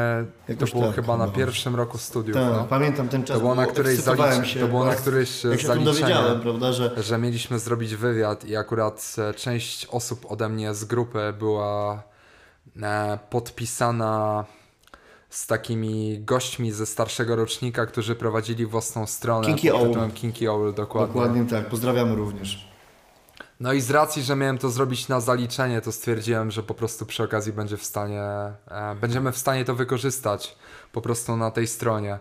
[0.47, 1.31] to Jakoś było tak, chyba na no.
[1.31, 2.37] pierwszym roku studiów.
[2.37, 2.63] Tak, No.
[2.69, 3.35] pamiętam ten czas.
[3.37, 5.59] To było na którejś zalicz- się, to było na którejś Jak
[6.41, 11.33] prawda, że że mieliśmy zrobić wywiad i akurat e, część osób ode mnie z grupy
[11.39, 12.03] była
[12.81, 14.45] e, podpisana
[15.33, 20.11] z takimi gośćmi ze starszego rocznika, którzy prowadzili własną stronę Kinky pod Owl.
[20.11, 21.13] Kinky Owl, dokładnie.
[21.13, 22.67] dokładnie tak, pozdrawiamy również.
[23.59, 27.05] No i z racji, że miałem to zrobić na zaliczenie, to stwierdziłem, że po prostu
[27.05, 30.55] przy okazji będzie w stanie, e, będziemy w stanie to wykorzystać
[30.91, 32.19] po prostu na tej stronie.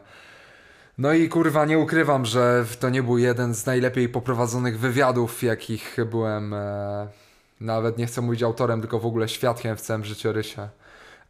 [0.98, 5.96] No i kurwa, nie ukrywam, że to nie był jeden z najlepiej poprowadzonych wywiadów, jakich
[6.10, 7.08] byłem, e,
[7.60, 10.68] nawet nie chcę mówić autorem, tylko w ogóle świadkiem w całym życiorysie.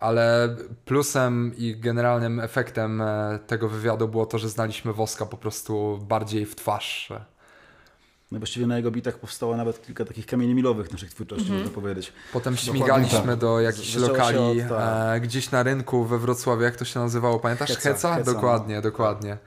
[0.02, 5.98] Ale plusem i generalnym efektem e, tego wywiadu było to, że znaliśmy Woska po prostu
[6.08, 7.12] bardziej w twarz.
[8.32, 11.60] No właściwie na jego bitach powstało nawet kilka takich kamieni milowych naszych twórczości, Mhm.
[11.60, 12.12] można powiedzieć.
[12.32, 13.36] Potem śmigaliśmy tak.
[13.38, 15.16] do jakichś Zaczęło lokali od- tak.
[15.16, 17.68] e, gdzieś na rynku we Wrocławiu, jak to się nazywało, pamiętasz?
[17.70, 18.14] Heca, Heca?
[18.14, 18.82] Heca, dokładnie, no.
[18.82, 19.38] dokładnie.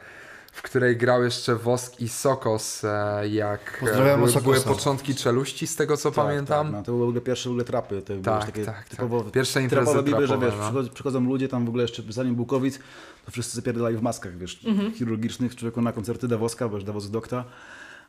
[0.55, 5.75] W której grał jeszcze Wosk i Sokos, e, jak Pozdrawiamy były, były początki czeluści, z
[5.75, 6.65] tego co Tak, pamiętam.
[6.67, 8.01] Tak, no, to były w ogóle pierwsze w ogóle trapy.
[8.01, 8.89] To Tak, takie tak, tak.
[8.89, 10.83] typowo Pierwsze imprezy trapowe że wiesz, no.
[10.93, 12.79] przychodzą ludzie tam w ogóle jeszcze zanim był COVID,
[13.25, 14.93] to wszyscy zapierdalali w maskach, wiesz, Mhm.
[14.93, 17.43] chirurgicznych, człowieku na koncerty Dawoska, bo już Davos Dokta.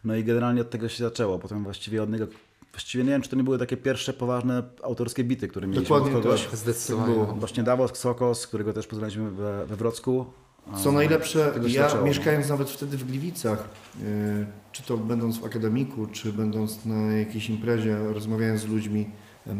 [0.05, 1.39] No i generalnie od tego się zaczęło.
[1.39, 2.27] Potem właściwie od niego,
[2.73, 6.17] właściwie nie wiem, czy to nie były takie pierwsze poważne autorskie bity, które mieliśmy Dokładnie
[6.19, 6.45] od kogoś.
[6.47, 6.57] tak.
[6.57, 7.15] Zdecydowanie.
[7.15, 7.27] było.
[7.27, 10.27] Właśnie Davos, Sokos, którego też poznaliśmy we, we Wrocku.
[10.75, 12.09] Co najlepsze, tego się ja zaczęło, no.
[12.09, 13.69] mieszkając nawet wtedy w Gliwicach,
[14.03, 19.07] y, czy to będąc w akademiku, czy będąc na jakiejś imprezie, rozmawiając z ludźmi,
[19.47, 19.53] y,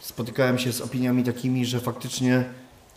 [0.00, 2.44] spotykałem się z opiniami takimi, że faktycznie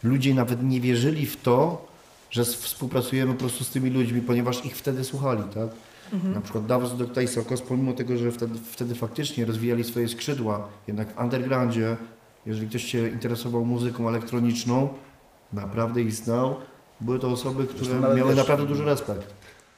[0.03, 1.87] ludzie nawet nie wierzyli w to,
[2.29, 5.69] że współpracujemy po prostu z tymi ludźmi, ponieważ ich wtedy słuchali, tak?
[6.23, 7.27] Na przykład Davos Dr.
[7.27, 11.97] Sokos, pomimo tego, że wtedy, wtedy faktycznie rozwijali swoje skrzydła, jednak w undergroundzie,
[12.45, 14.89] jeżeli ktoś się interesował muzyką elektroniczną,
[15.53, 16.55] naprawdę ich znał,
[17.01, 19.33] były to osoby, które Zresztą miały wiesz, naprawdę duży respekt.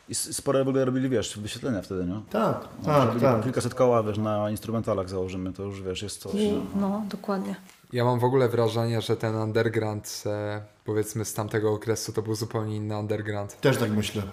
[0.10, 2.22] I sporo w ogóle robili, wiesz, wyświetlenia wtedy, nie?
[2.30, 3.44] Tak, No, tak, tak.
[3.44, 6.34] Kilkaset koła, wiesz, na instrumentalach założymy, to już, wiesz, jest coś.
[6.34, 6.90] I, No.
[6.90, 7.56] no, dokładnie.
[7.94, 12.36] Ja mam w ogóle wrażenie, że ten underground, e, powiedzmy z tamtego okresu, to był
[12.36, 13.62] zupełnie inny underground.
[13.62, 14.24] Też tak myślę.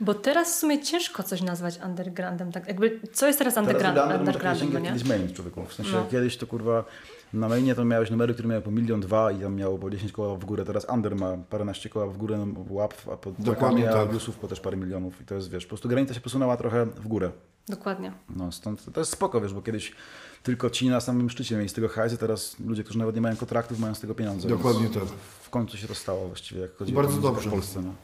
[0.00, 2.52] Bo teraz w sumie ciężko coś nazwać undergroundem.
[2.52, 4.88] Tak jakby, co jest teraz Teraz underground, może undergroundem, kiedyś, nie?
[4.92, 5.64] kiedyś main człowieku.
[5.64, 6.06] W sensie No.
[6.10, 6.84] kiedyś to kurwa
[7.32, 10.12] na mainie to miałeś numery, które miały po milion dwa i tam miało po 10
[10.12, 10.64] koła w górę.
[10.64, 14.08] Teraz under ma paręnaście koła w górę no, łap, a pod Dokładnie tak.
[14.40, 15.20] Po też parę milionów.
[15.20, 17.30] I to jest, wiesz, po prostu granica się posunęła trochę w górę.
[17.68, 18.12] Dokładnie.
[18.36, 19.92] No stąd to jest spoko, wiesz, bo kiedyś
[20.42, 23.20] tylko ci na samym szczycie mieli z tego hajs, a teraz ludzie, którzy nawet nie
[23.20, 24.48] mają kontraktów, mają z tego pieniądze.
[24.48, 25.02] Dokładnie tak.
[25.42, 27.48] W końcu się to stało właściwie, jak chodzi Bardzo o dobrze.
[27.48, 27.82] w Polsce.
[27.82, 27.94] No.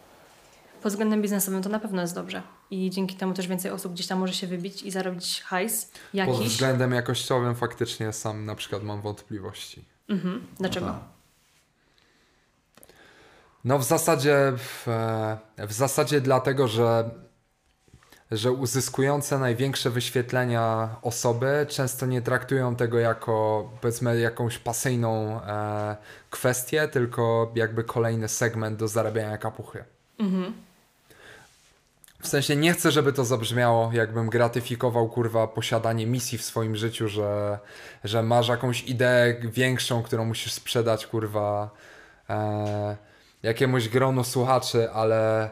[0.82, 2.42] Pod względem biznesowym to na pewno jest dobrze.
[2.70, 6.14] I dzięki temu też więcej osób gdzieś tam może się wybić i zarobić hajs Pod
[6.14, 6.48] jakiś.
[6.48, 9.84] względem jakościowym faktycznie sam na przykład mam wątpliwości.
[10.08, 10.46] Mhm.
[10.58, 10.86] Dlaczego?
[10.86, 10.94] Tak.
[13.64, 17.10] No w zasadzie, w, e, w zasadzie dlatego, że,
[18.30, 25.96] że uzyskujące największe wyświetlenia osoby często nie traktują tego jako powiedzmy jakąś pasyjną e,
[26.30, 29.84] kwestię, tylko jakby kolejny segment do zarabiania kapuchy.
[32.22, 37.08] W sensie nie chcę, żeby to zabrzmiało, jakbym gratyfikował kurwa posiadanie misji w swoim życiu,
[37.08, 37.58] że,
[38.04, 41.70] że masz jakąś ideę większą, którą musisz sprzedać kurwa
[42.30, 42.96] e,
[43.42, 45.50] jakiemuś gronu słuchaczy, ale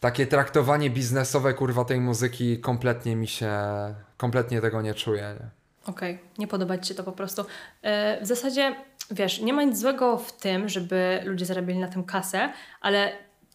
[0.00, 3.50] takie traktowanie biznesowe kurwa tej muzyki kompletnie mi się,
[4.16, 5.36] kompletnie tego nie czuję.
[5.40, 5.48] Nie?
[5.86, 7.44] Okej, nie podoba Ci się to po prostu.
[7.82, 8.76] E, w zasadzie,
[9.10, 13.12] wiesz, nie ma nic złego w tym, żeby ludzie zarabiali na tym kasę, ale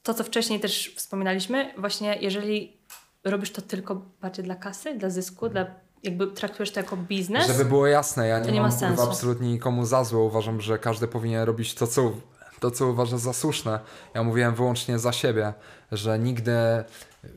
[0.10, 2.78] to, co wcześniej też wspominaliśmy, właśnie jeżeli
[3.24, 5.66] robisz to tylko bardziej dla kasy, dla zysku, dla
[6.04, 9.04] jakby traktujesz to jako biznes, Żeby było jasne, ja nie, nie ma mam sensu.
[9.04, 10.20] absolutnie nikomu za złe.
[10.20, 12.12] Uważam, że każdy powinien robić to, co,
[12.60, 13.80] to, co uważa za słuszne.
[14.14, 15.54] Ja mówiłem wyłącznie za siebie,
[15.92, 16.52] że nigdy.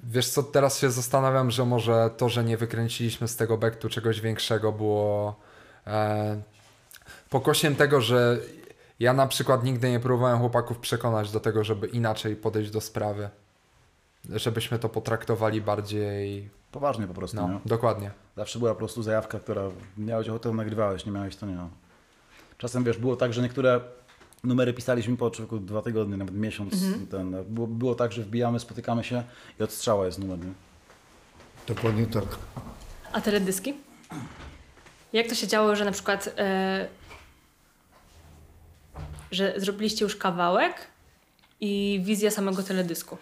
[0.05, 4.21] Wiesz co, teraz się zastanawiam, że może to, że nie wykręciliśmy z tego bektu czegoś
[4.21, 5.41] większego było
[5.87, 6.43] e,
[7.31, 8.39] pokosiem tego, że
[9.03, 13.29] ja na przykład nigdy nie próbowałem chłopaków przekonać do tego, żeby inaczej podejść do sprawy.
[14.31, 16.51] Żebyśmy to potraktowali bardziej.
[16.73, 17.61] Poważnie po prostu, No, nie?
[17.67, 18.11] dokładnie.
[18.37, 19.63] Zawsze była po prostu zajawka, która
[19.99, 21.57] miałeś ochotę, nagrywałeś, nie miałeś, to nie.
[22.59, 23.81] Czasem wiesz, było tak, że niektóre
[24.45, 26.75] numery pisaliśmy po człowieku dwa tygodnie, nawet miesiąc.
[27.11, 29.23] Ten, było, było tak, że wbijamy, spotykamy się
[29.61, 30.39] i od strzała jest numer.
[30.39, 30.53] Nie?
[31.67, 32.25] Dokładnie tak.
[33.13, 33.75] a teledyski?
[35.13, 36.89] Jak to się działo, że na przykład, e,
[39.33, 40.75] że zrobiliście już kawałek
[41.61, 43.17] i wizja samego teledysku?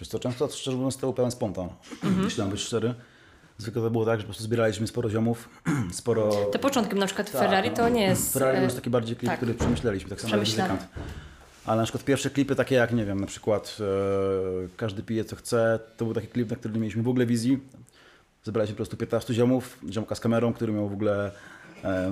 [0.00, 1.68] Wiesz co, często szczerze mówiąc to był pełen spontan,
[2.24, 2.94] jeśli mam być szczery.
[3.58, 5.48] Zwykle to było tak, że po prostu zbieraliśmy sporo ziomów,
[5.92, 6.30] sporo...
[6.52, 7.76] Te początkiem, na przykład Tak, Ferrari, no.
[7.76, 8.32] to nie jest...
[8.32, 9.38] Ferrari e, to jest taki bardziej klip, tak.
[9.38, 10.86] który przemyśleliśmy, tak samo jak muzykant.
[11.66, 15.36] Ale na przykład pierwsze klipy takie jak, nie wiem, na przykład e, Każdy pije co
[15.36, 17.58] chce, to był taki klip, na który nie mieliśmy w ogóle wizji.
[18.44, 21.30] Zebraliśmy po prostu 15 ziomów, ziomka z kamerą, który miał w ogóle e,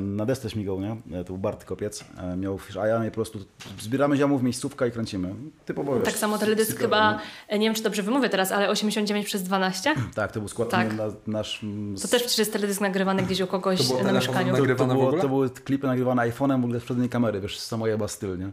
[0.00, 0.90] na desce śmigał, nie?
[1.12, 3.38] E, To był Bart Kopiec, e, miał Aja, no i po prostu
[3.80, 5.34] zbieramy ziomów, miejscówka i kręcimy.
[5.66, 7.18] Typowo, wiesz, Tak samo teledysk chyba, nie?
[7.48, 9.94] e, nie wiem czy dobrze wymówię teraz, ale 89 przez 12?
[10.14, 10.96] Tak, to był skład Tak.
[10.96, 11.64] na, nasz...
[12.02, 14.56] To też przecież jest teledysk nagrywany gdzieś u kogoś To było na mieszkaniu.
[14.56, 15.22] to, w było, ogóle?
[15.22, 18.50] to były klipy nagrywane iPhone'em w ogóle z przedniej kamery, wiesz, samojeba styl, nie?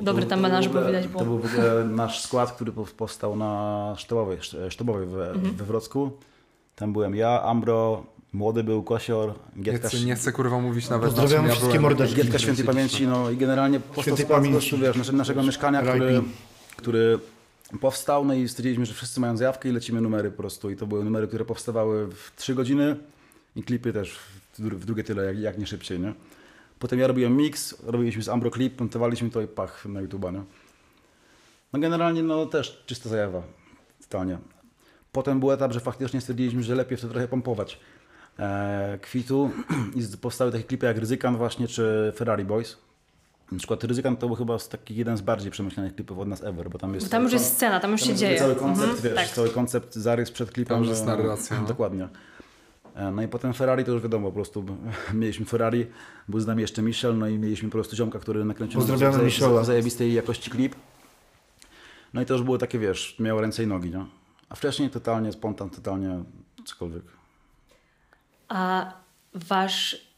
[0.00, 1.18] Dobry To tam był- to menaż, był widać było.
[1.20, 5.54] To był w ogóle nasz skład, który pow- powstał na Sztobowej, Sz- Sztobowej we, Mhm.
[5.54, 6.10] we Wrocku.
[6.76, 11.06] Tam byłem ja, Ambro, młody był Kosior, Nie Gietka, chcę, nie chcę kurwa mówić nawet
[11.10, 11.82] Pozdrawiamy na ja wszystkie byłem.
[11.82, 12.16] mordeczki.
[12.16, 14.50] Gietka Świętej Pamięci, no i generalnie powstał pamięci.
[14.52, 16.22] prostu, wiesz, naszego, naszego mieszkania, który,
[16.76, 17.18] który
[17.80, 20.70] powstał, no i stwierdziliśmy, że wszyscy mają zjawkę i lecimy numery po prostu.
[20.70, 22.96] I to były numery, które powstawały w 3 godziny
[23.56, 24.18] i klipy też
[24.52, 26.14] w, dru- w drugie tyle, jak, jak nie szybciej, nie?
[26.78, 30.42] Potem ja robiłem mix, robiliśmy z Ambro klip, montowaliśmy to i pach na YouTube'a, nie?
[31.72, 33.42] No generalnie no też czysta zajawa,
[34.02, 34.38] totalnie.
[35.12, 37.80] Potem był etap, że faktycznie stwierdziliśmy, że lepiej w to trochę pompować
[39.00, 39.50] kwitu
[39.94, 42.76] i powstały takie klipy jak Ryzykan właśnie, czy Ferrari Boys.
[43.52, 46.42] Na przykład Ryzykan to był chyba z takich jeden z bardziej przemyślanych klipów od nas
[46.44, 47.06] ever, bo tam jest...
[47.06, 48.38] Bo tam już jest scena, tam już tam się dzieje.
[48.38, 49.28] Cały koncept, Mhm, wiesz, tak.
[49.28, 50.68] cały koncept, zarys przed klipem.
[50.76, 51.66] Tam już jest e, narracja, no.
[51.68, 52.08] Dokładnie.
[52.94, 54.64] E, No i potem Ferrari to już wiadomo, po prostu
[55.14, 55.86] mieliśmy Ferrari,
[56.28, 59.64] był z nami jeszcze Michel, no i mieliśmy po prostu ziomka, który nakręcił Pozdrawiamy zaje-
[59.64, 60.74] zajebistej jakości klip.
[62.14, 64.04] No i to już było takie, wiesz, miało ręce i nogi, nie?
[64.48, 66.22] A wcześniej totalnie spontan, totalnie
[66.64, 67.02] cokolwiek.
[68.48, 68.92] A
[69.34, 70.08] wasz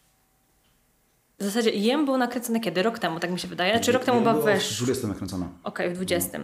[1.41, 2.83] W zasadzie Jem było nakręcone kiedy?
[2.83, 3.81] Rok temu, tak mi się wydaje.
[3.81, 4.75] Czy rok temu chyba wesz...
[4.81, 5.49] W 20 nakręcona.
[5.65, 6.39] Okej, w 20.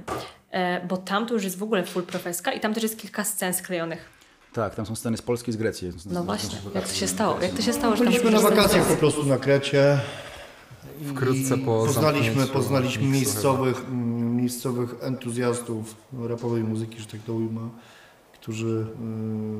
[0.51, 3.24] E, bo tam to już jest w ogóle full profeska i tam też jest kilka
[3.24, 4.09] scen sklejonych.
[4.53, 5.93] Tak, tam są sceny z Polski i z Grecji.
[6.07, 7.41] No właśnie, jak to się stało?
[7.41, 10.01] Jak to się stało, że tam Byliśmy na wakacjach po prostu na Krecie.
[11.01, 15.95] i Wkrótce po poznaliśmy, poznaliśmy miejscowych, mm, miejscowych entuzjastów
[16.28, 17.68] rapowej muzyki, że tak to ujmę,
[18.32, 18.87] którzy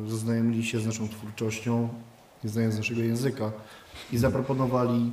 [0.07, 1.89] y, zaznajomili się z naszą twórczością,
[2.45, 3.53] nie znając naszego języka
[4.13, 5.13] i zaproponowali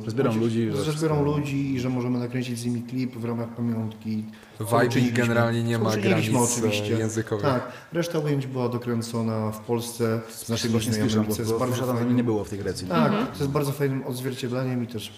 [0.00, 3.16] y, Że zbierą że- ludzi, że wszystko- ludzi i że możemy nakręcić z nimi klip
[3.16, 4.24] w ramach pamiątki.
[4.60, 6.96] Vibe generalnie nie ma granic oczywiście.
[6.96, 7.44] e, językowych.
[7.44, 11.52] Tak, reszta ujęć była dokręcona w Polsce z naszymi Właśnie z znajomymi, bo, co jest
[11.52, 12.14] bo bardzo Frisza tam fajne.
[12.14, 12.88] nie było w tej Grecji.
[12.88, 15.12] Tak, to jest bardzo fajnym odzwierciedleniem i też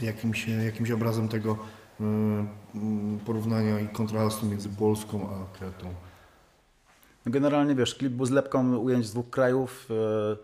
[0.00, 1.52] jakimś, jakimś obrazem tego
[2.00, 2.78] y, y,
[3.26, 5.86] porównania i kontrastu między Polską a Kretą.
[7.30, 10.36] Generalnie wiesz, klip był zlepką ujęć z dwóch krajów, e,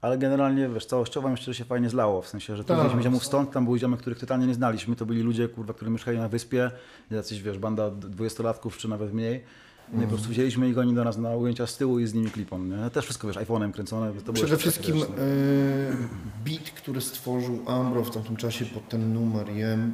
[0.00, 2.22] ale generalnie wiesz, całościowo myślę, że się fajnie zlało.
[2.22, 2.78] W sensie, że tu Tak.
[2.78, 4.96] mieliśmy ziomów stąd, tam były ziomy, których totalnie nie znaliśmy.
[4.96, 6.70] To byli ludzie, kurwa, którzy mieszkali na wyspie,
[7.10, 9.44] jacyś wiesz, banda dwudziestolatków czy nawet mniej.
[9.92, 12.14] No i po prostu wzięliśmy ich oni do nas na ujęcia z tyłu i z
[12.14, 12.58] nimi klipą.
[12.58, 12.90] Nie?
[12.90, 14.12] Też wszystko wiesz, iPhone'em kręcone.
[14.32, 15.96] Przede wszystkim takie, wiesz, y,
[16.44, 19.46] beat, który stworzył Ambro w tamtym czasie pod ten numer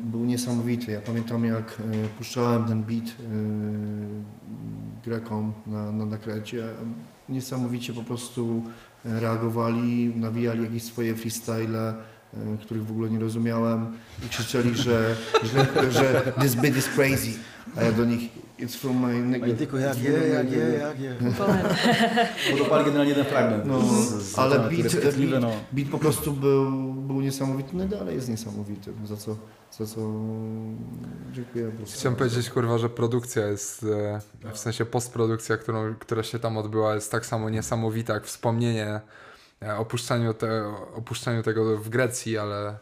[0.05, 0.93] był niesamowity.
[0.93, 3.13] Ja pamiętam jak y, puszczałem ten beat y,
[5.05, 6.65] Grekom na, na, na Krecie.
[7.29, 8.63] Niesamowicie po prostu
[9.05, 11.95] reagowali, nawijali jakieś swoje freestyle,
[12.61, 13.87] których w ogóle nie rozumiałem
[14.27, 17.31] i krzyczeli, że, że, że this beat is crazy.
[17.77, 19.47] A ja do nich, it's from my nigga.
[19.47, 21.17] I tylko jak je, jak je, jak je.
[22.51, 23.65] Podobali generalnie jeden fragment.
[23.65, 25.51] No, z, z, ale z, beat, beat, no.
[25.73, 29.37] beat po prostu był, był niesamowity, no dalej jest niesamowity, za co,
[29.73, 30.01] za co
[31.33, 31.73] dziękuję.
[31.95, 33.87] Chciałem powiedzieć, kurwa, że produkcja jest,
[34.45, 39.01] e, w sensie postprodukcja, którą, która się tam odbyła, jest tak samo niesamowita jak wspomnienie
[39.63, 42.79] e, opuszczaniu, te, opuszczaniu tego w Grecji, ale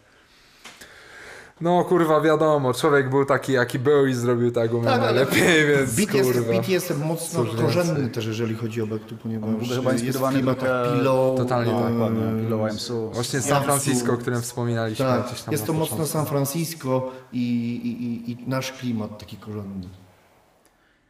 [1.61, 5.67] no kurwa, wiadomo, człowiek był taki, jaki był i zrobił tak umiał Tak, ale najlepiej,
[5.67, 6.53] więc Beat jest, kurwa.
[6.53, 10.35] beat jest mocno korzenny też, jeżeli chodzi o Bektu, On ponieważ chyba jest w inspirowany
[10.39, 13.11] klimatach trochę- Pillow, Totalnie tak, Pillow IMSU.
[13.11, 13.41] Właśnie.
[13.41, 16.07] San Francisco, o którym wspominaliśmy Tak, gdzieś tam jest to mocno.
[16.07, 17.39] San Francisco i,
[17.85, 19.89] i, i, i nasz klimat taki korzenny.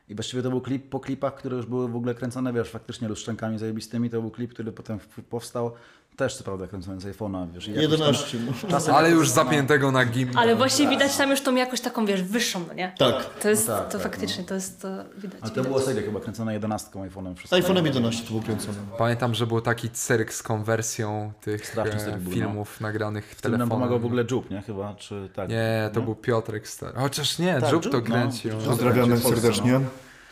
[0.09, 3.09] I właściwie to był klip po klipach, które już były w ogóle kręcone, wiesz, faktycznie
[3.09, 4.11] lustrzękami zajebistymi.
[4.11, 4.99] To był klip, który potem
[5.30, 5.72] powstał,
[6.16, 7.68] też co prawda kręcony z iPhone'a, wiesz.
[7.68, 8.38] i jakoś tam 11.
[8.70, 10.30] Czasem Ale już zapiętego na gim.
[10.36, 12.92] Ale właśnie widać tam już tą jakoś taką, wiesz, wyższą, no nie?
[12.98, 15.38] Tak, To jest, No tak, to tak, faktycznie, to jest, to widać.
[15.42, 15.66] Ale to widać.
[15.66, 17.34] było serio chyba kręcone 11 iPhone'em.
[17.34, 17.56] z wszystko.
[17.56, 18.78] iPhone'em 11 to było kręcone.
[18.98, 22.30] Pamiętam, że był taki cyrk z konwersją tych e, był, no.
[22.30, 23.68] filmów nagranych W tym nam telefonem.
[23.80, 24.62] pomagał w ogóle Jup, nie?
[24.62, 25.48] Chyba, czy tak?
[25.48, 26.98] Nie, to był Piotrek Stary.
[26.98, 28.02] Chociaż nie, Tak, Żub to no.
[28.02, 28.52] kręcił.
[28.66, 29.22] Pozdrawiamy w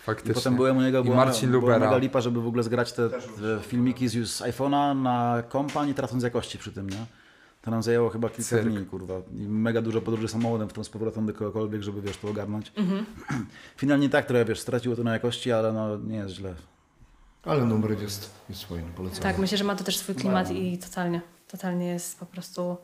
[0.07, 0.13] Serdecznie.
[0.13, 0.35] I Faktycznie.
[0.35, 1.79] potem byłem u niego, I Marcin była Lubera.
[1.79, 3.21] mega lipa, żeby w ogóle zgrać te, te
[3.63, 7.07] filmiki z, z iPhone'a na kompa, nie tracąc jakości przy tym, nie?
[7.63, 8.69] To nam zajęło chyba kilka Cyrk.
[8.69, 9.15] dni, kurwa.
[9.35, 12.73] I mega dużo podróży samochodem w tą z powrotem do kogokolwiek, żeby, wiesz, to ogarnąć.
[12.77, 13.07] Mhm.
[13.77, 16.55] Finalnie tak, trochę, wiesz, straciło to na jakości, ale no, nie jest źle.
[17.45, 19.23] Ale numer jest, jest fajny, polecam.
[19.23, 22.77] Tak, myślę, że ma to też swój klimat i totalnie, totalnie jest po prostu,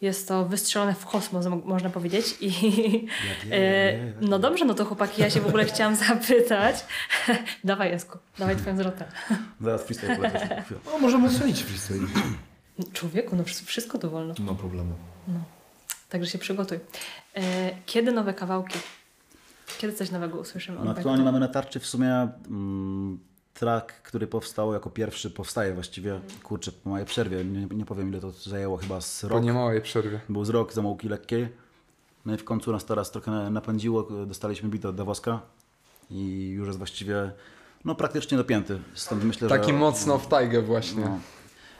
[0.00, 2.36] jest to wystrzelone w kosmos, mo- można powiedzieć.
[2.40, 2.50] I
[3.52, 6.76] e, no dobrze, no to chłopaki, ja się w ogóle chciałam zapytać.
[7.64, 9.04] dawaj Jesku, dawaj twoją zwrotę.
[9.60, 10.62] Zaraz freestyle polecę.
[10.86, 12.06] No, możemy strzelić freestyle.
[12.92, 14.94] Człowieku, no wsz- wszystko tu wolno, Nie ma problemu.
[16.08, 16.78] także się przygotuj.
[17.36, 18.78] E, kiedy nowe kawałki?
[19.78, 20.78] Kiedy coś nowego usłyszymy?
[20.84, 23.18] No, aktualnie mamy na tarczy w sumie mm,
[23.58, 28.20] track, który powstał jako pierwszy, powstaje właściwie, kurczę, po mojej przerwie, nie, nie powiem ile
[28.20, 29.44] to zajęło, chyba z Po rok.
[29.44, 30.20] niemałej przerwie.
[30.28, 31.48] Był z rok zamółki lekkiej.
[32.26, 35.40] No i w końcu nas teraz trochę napędziło, dostaliśmy bit od Dawoska
[36.10, 37.30] i już jest właściwie
[37.84, 38.78] no, praktycznie dopięty.
[38.94, 39.72] Stąd myślę, Taki że...
[39.72, 41.04] mocno w tajgę właśnie.
[41.04, 41.18] No,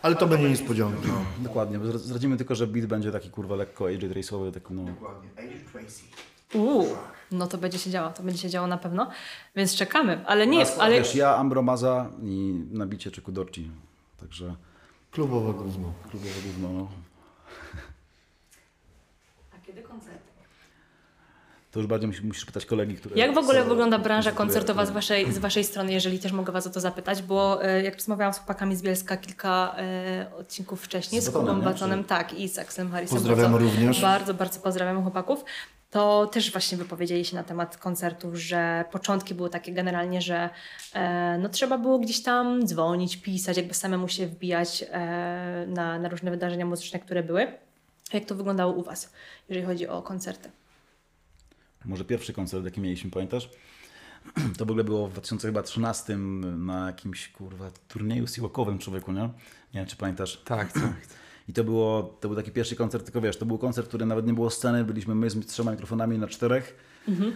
[0.02, 1.08] Ale to będzie niespodzianka.
[1.38, 4.84] dokładnie, bo zdradzimy tylko, że beat będzie taki kurwa lekko AJ Trace'owy, taki no...
[6.55, 6.97] Uuu,
[7.32, 9.11] no to będzie się działo, to będzie się działo na pewno,
[9.57, 13.70] więc czekamy, ale nie, Nas- ale Wiesz, ja, Ambro Maza i na bicie czy Kudorci.
[14.20, 14.55] Także
[15.11, 15.92] Klubowe gówno.
[16.11, 16.88] klubowe gówno, no.
[19.55, 20.20] A kiedy koncerty?
[21.72, 23.16] To już bardziej musisz, pytać kolegi, które...
[23.16, 26.53] Jak w ogóle są- wygląda branża koncertowa z waszej, z waszej strony, jeżeli też mogę
[26.53, 30.82] was o to zapytać, bo e, jak rozmawiałam z chłopakami z Bielska kilka e, odcinków
[30.82, 33.16] wcześniej, Z z Kubą Czy- tak, i z Axelem Harrisem.
[33.18, 34.01] Pozdrawiamy bardzo, również.
[34.03, 35.44] Bardzo, bardzo pozdrawiamy chłopaków.
[35.91, 40.51] To też właśnie wypowiedzieli się na temat koncertów, że początki były takie generalnie, że
[40.93, 46.09] e, no, trzeba było gdzieś tam dzwonić, pisać, jakby samemu się wbijać e, na, na
[46.09, 47.47] różne wydarzenia muzyczne, które były.
[48.12, 49.12] Jak to wyglądało u was,
[49.49, 50.51] jeżeli chodzi o koncerty?
[51.84, 53.51] Może pierwszy koncert, jaki mieliśmy, pamiętasz?
[54.59, 59.20] To w ogóle było w 2013 na jakimś kurwa turnieju siłokowym człowieku, nie?
[59.22, 59.30] Nie
[59.74, 60.43] wiem, czy pamiętasz.
[60.45, 60.97] Tak, tak.
[61.49, 64.26] I to, było, to był taki pierwszy koncert, tylko wiesz, to był koncert, który nawet
[64.26, 66.76] nie było sceny, byliśmy my z trzema mikrofonami na czterech,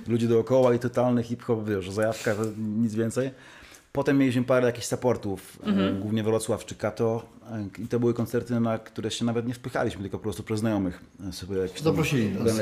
[0.08, 3.30] ludzie dookoła i totalny hip-hop, wiesz, zajawka, nic więcej.
[3.92, 8.60] Potem mieliśmy parę jakichś supportów, e, głównie Wrocław czy Kato e, i to były koncerty,
[8.60, 12.30] na które się nawet nie wpychaliśmy, tylko po prostu przez znajomych e, sobie jakiś Zaprosili
[12.30, 12.56] nas.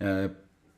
[0.00, 0.28] E,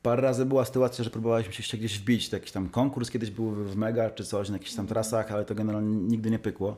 [0.03, 2.29] Parę razy była sytuacja, że próbowaliśmy się gdzieś wbić.
[2.29, 5.45] To jakiś tam konkurs kiedyś był w Mega czy coś, na jakichś tam trasach, ale
[5.45, 6.77] to generalnie nigdy nie pykło.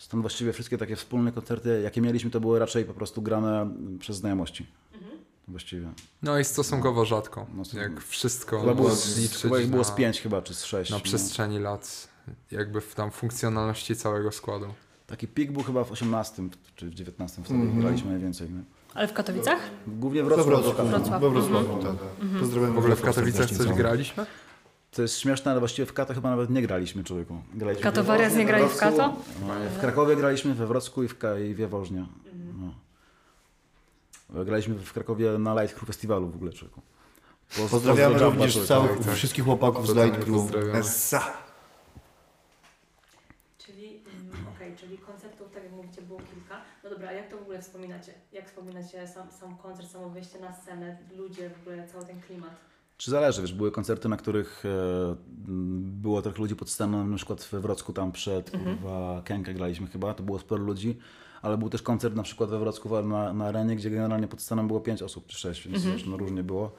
[0.00, 4.16] Stąd właściwie wszystkie takie wspólne koncerty, jakie mieliśmy, to były raczej po prostu grane przez
[4.16, 4.66] znajomości.
[5.48, 5.88] Właściwie.
[6.22, 7.46] No i stosunkowo rzadko.
[7.54, 10.64] No, to- Jak wszystko Chyba było, z, chyba ich było z pięć chyba, czy z
[10.64, 10.90] sześć.
[10.90, 11.02] na no.
[11.02, 12.08] przestrzeni lat,
[12.50, 14.66] jakby w tam funkcjonalności całego składu.
[15.06, 17.80] Taki pik był chyba w 18 czy w 19 wtedy Mhm.
[17.80, 18.50] graliśmy najwięcej.
[18.50, 18.62] Nie?
[18.94, 19.58] Ale w Katowicach?
[19.86, 20.50] Głównie w Wrocławiu.
[20.50, 20.90] Wrocławiu.
[20.90, 21.20] Wrocław.
[21.22, 21.96] We Wrocławiu, tak.
[22.40, 24.26] Pozdrawiam W ogóle w Wrocław Katowicach coś graliśmy?
[24.90, 27.42] To jest śmieszne, ale właściwie w Kato chyba nawet nie graliśmy człowieku.
[27.54, 28.96] Graliśmy Kato w Warias nie grali w Kato?
[29.46, 32.06] no, W Krakowie graliśmy, we Wrocku i w, Ka- i w Jaworznie.
[32.58, 32.74] No.
[34.44, 36.80] Graliśmy w Krakowie na Light Crew Festiwalu w ogóle człowieku.
[37.56, 39.14] Po- Pozdrawiamy również całych, człowieku.
[39.16, 40.50] wszystkich chłopaków z Light Crew.
[43.58, 46.60] Czyli, mm, okej, czyli koncertów, tak jak mówicie, było kilka.
[46.84, 48.12] No dobra, a jak to w ogóle wspominacie?
[48.32, 52.54] Jak wspominacie sam, sam koncert, samo wyjście na scenę, ludzie, w ogóle cały ten klimat?
[53.00, 54.68] Czy zależy, wiesz, były koncerty, na których e,
[56.02, 58.76] było trochę ludzi pod sceną, na przykład we Wrocku tam przed Mhm.
[58.78, 59.22] kurwa
[59.54, 60.98] graliśmy chyba, to było sporo ludzi,
[61.42, 64.66] ale był też koncert na przykład we Wrocku na, na arenie, gdzie generalnie pod sceną
[64.66, 65.96] było pięć osób czy sześć, więc Mhm.
[65.96, 66.72] wiesz, no różnie było.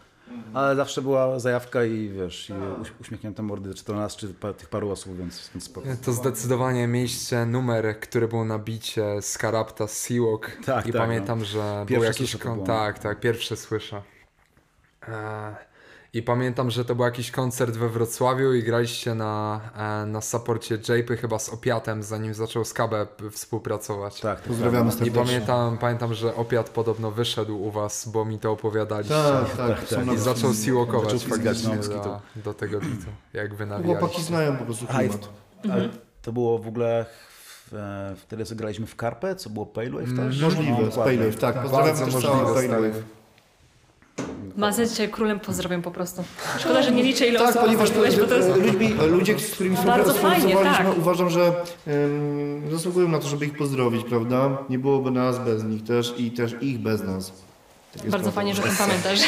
[0.54, 4.54] Ale zawsze była zajawka i wiesz, i uś, uśmiechnięte mordy, czy to nas, czy pa,
[4.54, 5.88] tych paru osób, więc, więc spoko.
[6.06, 10.52] To zdecydowanie miejsce numer, który był na bicie z Karapta z Seawalk.
[10.66, 12.66] Tak, I tak, pamiętam, że był Pierwsze jakiś kon- było.
[12.66, 14.02] Tak, tak, pierwsze słyszę.
[15.08, 15.71] E,
[16.14, 20.78] I pamiętam, że to był jakiś koncert we Wrocławiu i graliście na, e, na saporcie
[20.90, 22.94] Japy chyba z Opiatem, zanim zaczął z KB
[23.32, 24.22] współpracować.
[24.22, 25.02] Tak, tak, Pozdrawiamy tak.
[25.02, 25.26] I serdecznie.
[25.26, 29.16] pamiętam, pamiętam, że Opiat podobno wyszedł u was, bo mi to opowiadaliście.
[29.16, 29.80] Tak, tak.
[29.80, 30.16] tak, tak.
[30.16, 34.24] I zaczął siłokować faktycznie no, do, do tego bitu, jak wy Chłopaki nawijaliście.
[34.24, 35.30] znają po prostu klimat.
[35.72, 35.90] Ale
[36.22, 37.06] to było w ogóle
[37.72, 40.42] w, wtedy, co graliśmy w Karpę, co było Paywave też?
[40.42, 40.78] Mm, Możliwe,
[41.26, 41.62] No, z tak.
[41.62, 42.94] Pozdrawiam Bardzo też całą możliwe.
[44.58, 46.24] Mazę dzisiaj królem pozdrawiam po prostu.
[46.60, 48.50] Szkoda, że nie liczę ile Tak, osób ponieważ to, bo to jest...
[48.50, 50.98] ludźmi, ludzie, z którymi współpracowaliśmy, tak.
[50.98, 51.54] uważam, że
[51.88, 54.58] um, zasługują na to, żeby ich pozdrowić, prawda?
[54.70, 57.32] Nie byłoby nas bez nich też i też ich bez nas.
[57.98, 59.20] Tak Bardzo fajnie, że o tym pamiętasz.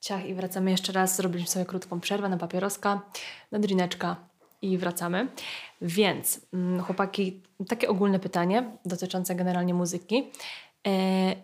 [0.00, 1.16] Ciach i wracamy jeszcze raz.
[1.16, 3.00] Zrobiliśmy sobie krótką przerwę na papieroska,
[3.52, 4.16] na drineczka
[4.62, 5.28] i wracamy.
[5.82, 10.30] Więc mm, chłopaki, takie ogólne pytanie dotyczące generalnie muzyki.
[10.86, 11.36] E,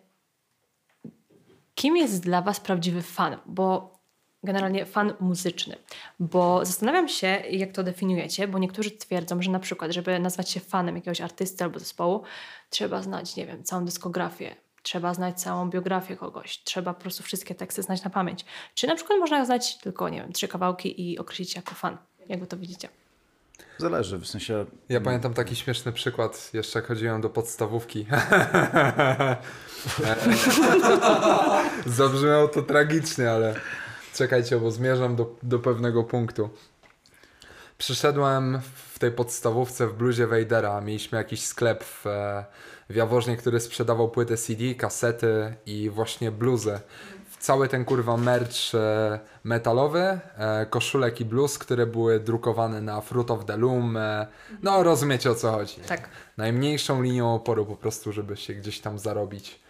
[1.75, 3.37] kim jest dla Was prawdziwy fan?
[3.47, 3.95] Bo
[4.45, 5.77] generalnie fan muzyczny.
[6.21, 10.61] Bo zastanawiam się, jak to definiujecie, bo niektórzy twierdzą, że na przykład, żeby nazwać się
[10.61, 12.23] fanem jakiegoś artysty albo zespołu,
[12.71, 17.55] trzeba znać, nie wiem, całą dyskografię, trzeba znać całą biografię kogoś, trzeba po prostu wszystkie
[17.55, 18.45] teksty znać na pamięć.
[18.75, 21.99] Czy na przykład można znać tylko, nie wiem, trzy kawałki i określić się jako fan?
[22.29, 22.89] Jak wy to widzicie?
[23.79, 28.07] Zależy, w sensie Ja pamiętam taki śmieszny przykład, jeszcze jak chodziłem do podstawówki.
[31.87, 33.55] Zabrzmiało to tragicznie, ale
[34.15, 36.51] czekajcie, bo zmierzam do, do pewnego punktu.
[37.79, 38.61] Przyszedłem
[38.95, 40.81] w tej podstawówce w bluzie Vadera.
[40.81, 42.45] Mieliśmy jakiś sklep w, e,
[42.91, 46.81] w Jaworznie, który sprzedawał płyty CD, kasety i właśnie bluzy.
[47.45, 53.31] Cały ten kurwa merch e, metalowy, e, koszulek i bluz, które były drukowane na Fruit
[53.31, 53.97] of the Loom.
[53.97, 54.27] E,
[54.63, 55.75] no rozumiecie o co chodzi.
[55.89, 56.09] Tak.
[56.37, 59.61] Najmniejszą linią oporu po prostu, żeby się gdzieś tam zarobić.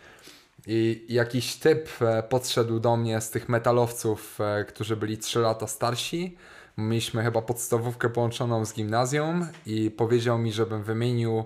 [0.66, 1.89] I jakiś typ
[2.29, 6.37] podszedł do mnie z tych metalowców, którzy byli 3 lata starsi.
[6.79, 11.45] Mieliśmy chyba podstawówkę połączoną z gimnazją i powiedział mi, żebym wymienił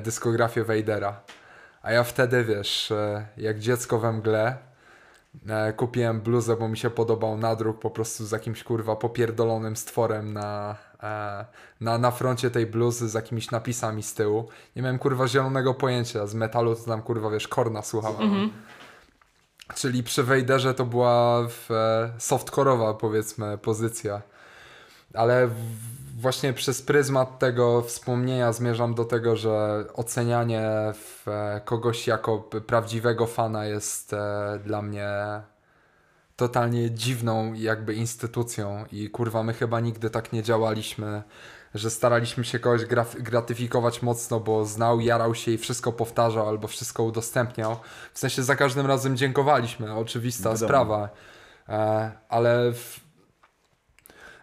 [0.00, 1.20] dyskografię Vadera.
[1.82, 2.92] A ja wtedy, wiesz,
[3.36, 4.69] jak dziecko we mgle,
[5.76, 10.76] kupiłem bluzę, bo mi się podobał nadruk po prostu z jakimś kurwa popierdolonym stworem na,
[11.02, 11.44] e,
[11.80, 14.48] na, na froncie tej bluzy z jakimiś napisami z tyłu.
[14.76, 18.50] Nie miałem kurwa zielonego pojęcia, z metalu to tam kurwa wiesz, korna słuchałem.
[19.74, 24.22] Czyli przy Wejderze to była w, e, softcore'owa powiedzmy pozycja.
[25.14, 25.54] Ale w,
[26.20, 30.62] właśnie przez pryzmat tego wspomnienia zmierzam do tego, że ocenianie
[30.94, 35.10] w, e, kogoś jako prawdziwego fana jest e, dla mnie
[36.36, 41.22] totalnie dziwną jakby instytucją i kurwa my chyba nigdy tak nie działaliśmy,
[41.74, 42.84] że staraliśmy się kogoś
[43.18, 47.76] gratyfikować mocno, bo znał, jarał się i wszystko powtarzał albo wszystko udostępniał.
[48.12, 50.68] W sensie za każdym razem dziękowaliśmy, oczywista Wiadomo.
[50.68, 51.08] sprawa.
[51.68, 52.99] E, ale w...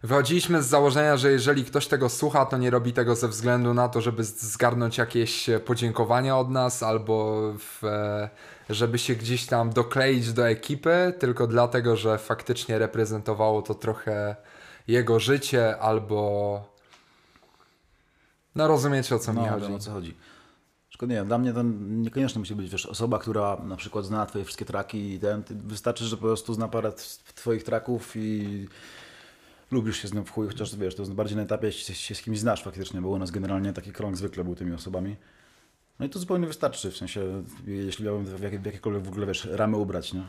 [0.07, 3.89] wychodziliśmy z założenia, że jeżeli ktoś tego słucha, to nie robi tego ze względu na
[3.89, 8.29] to, żeby zgarnąć jakieś podziękowania od nas albo w, e,
[8.69, 14.35] żeby się gdzieś tam dokleić do ekipy, tylko dlatego, że faktycznie reprezentowało to trochę
[14.87, 16.77] jego życie albo.
[18.55, 19.61] No rozumiecie o co mi No, chodzi.
[19.65, 20.13] wiem o co chodzi.
[20.89, 24.45] Szkoda, nie, dla mnie to niekoniecznie musi być wiesz, osoba, która na przykład zna twoje
[24.45, 26.91] wszystkie traki i ten, wystarczy, że po prostu zna parę
[27.35, 28.67] twoich traków i
[29.71, 32.15] lubisz się z nią w chuj, chociaż wiesz, to jest bardziej na etapie, jeśli się
[32.15, 35.15] z kimś znasz faktycznie, bo u nas generalnie taki krąg zwykle był tymi osobami.
[35.99, 39.25] No i to zupełnie wystarczy, w sensie, jeśli miałbym w, jakie, w jakiekolwiek w ogóle,
[39.25, 40.23] wiesz, ramy ubrać, nie?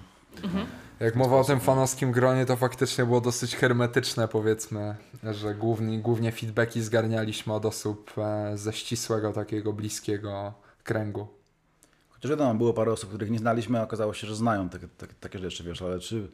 [1.01, 4.97] Jak mowa o tym fanowskim gronie, to faktycznie było dosyć hermetyczne, powiedzmy,
[5.33, 11.27] że głównie, głównie feedbacki zgarnialiśmy od osób e, ze ścisłego, takiego bliskiego kręgu.
[12.11, 15.15] Chociaż wiadomo, było parę osób, których nie znaliśmy, a okazało się, że znają takie, takie,
[15.21, 16.29] takie rzeczy, wiesz, ale czy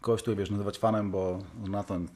[0.00, 1.38] kogoś tu, wiesz, nazywać fanem, bo
[1.68, 2.08] na to nie,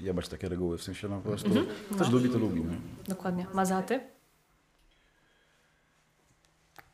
[0.00, 1.50] jebać takie reguły, w sensie, no po prostu,
[1.94, 2.72] ktoś lubi, to lubi, no.
[3.08, 3.46] Dokładnie.
[3.54, 4.00] Mazaty?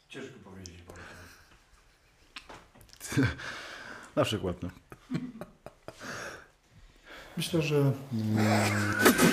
[0.09, 0.75] Ciężko powiedzieć.
[4.17, 4.69] Na przykład, no.
[7.37, 7.93] Myślę, że mm,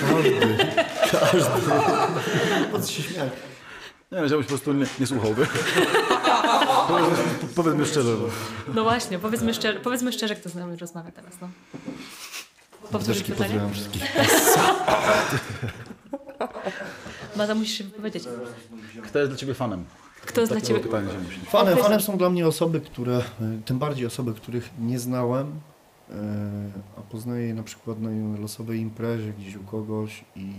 [0.00, 0.56] każdy,
[1.10, 1.70] każdy,
[2.72, 3.32] po co się śmiać?
[4.12, 5.48] Nie wiem, żebyś po prostu nie, nie słuchał, wiesz?
[5.54, 6.13] Powiedz-
[7.56, 8.16] Powiedzmy szczerze,
[8.74, 11.48] No właśnie, powiedzmy szczerze, powiedzmy szczerze kto z nami rozmawia teraz, no.
[12.90, 13.38] Powtórzyć pytanie?
[13.38, 14.02] pozdrawiam wszystkich.
[17.36, 18.24] Maza, musisz się wypowiedzieć.
[19.02, 19.84] kto jest dla Ciebie fanem?
[20.26, 20.80] Kto jest dla Ciebie...
[20.80, 21.08] pytanie.
[21.46, 23.22] Fanem, fanem są dla mnie osoby, które,
[23.64, 26.12] tym bardziej osoby, których nie znałem, y,
[26.98, 30.52] a poznaję je na przykład na losowej imprezie gdzieś u kogoś i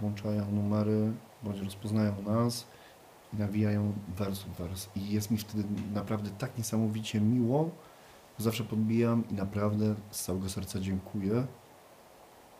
[0.00, 1.12] włączają numery,
[1.42, 2.66] bądź rozpoznają nas
[3.32, 4.88] nawijają wers w wers.
[4.96, 5.64] I jest mi wtedy
[5.94, 7.70] naprawdę tak niesamowicie miło,
[8.38, 11.46] zawsze podbijam i naprawdę z całego serca dziękuję,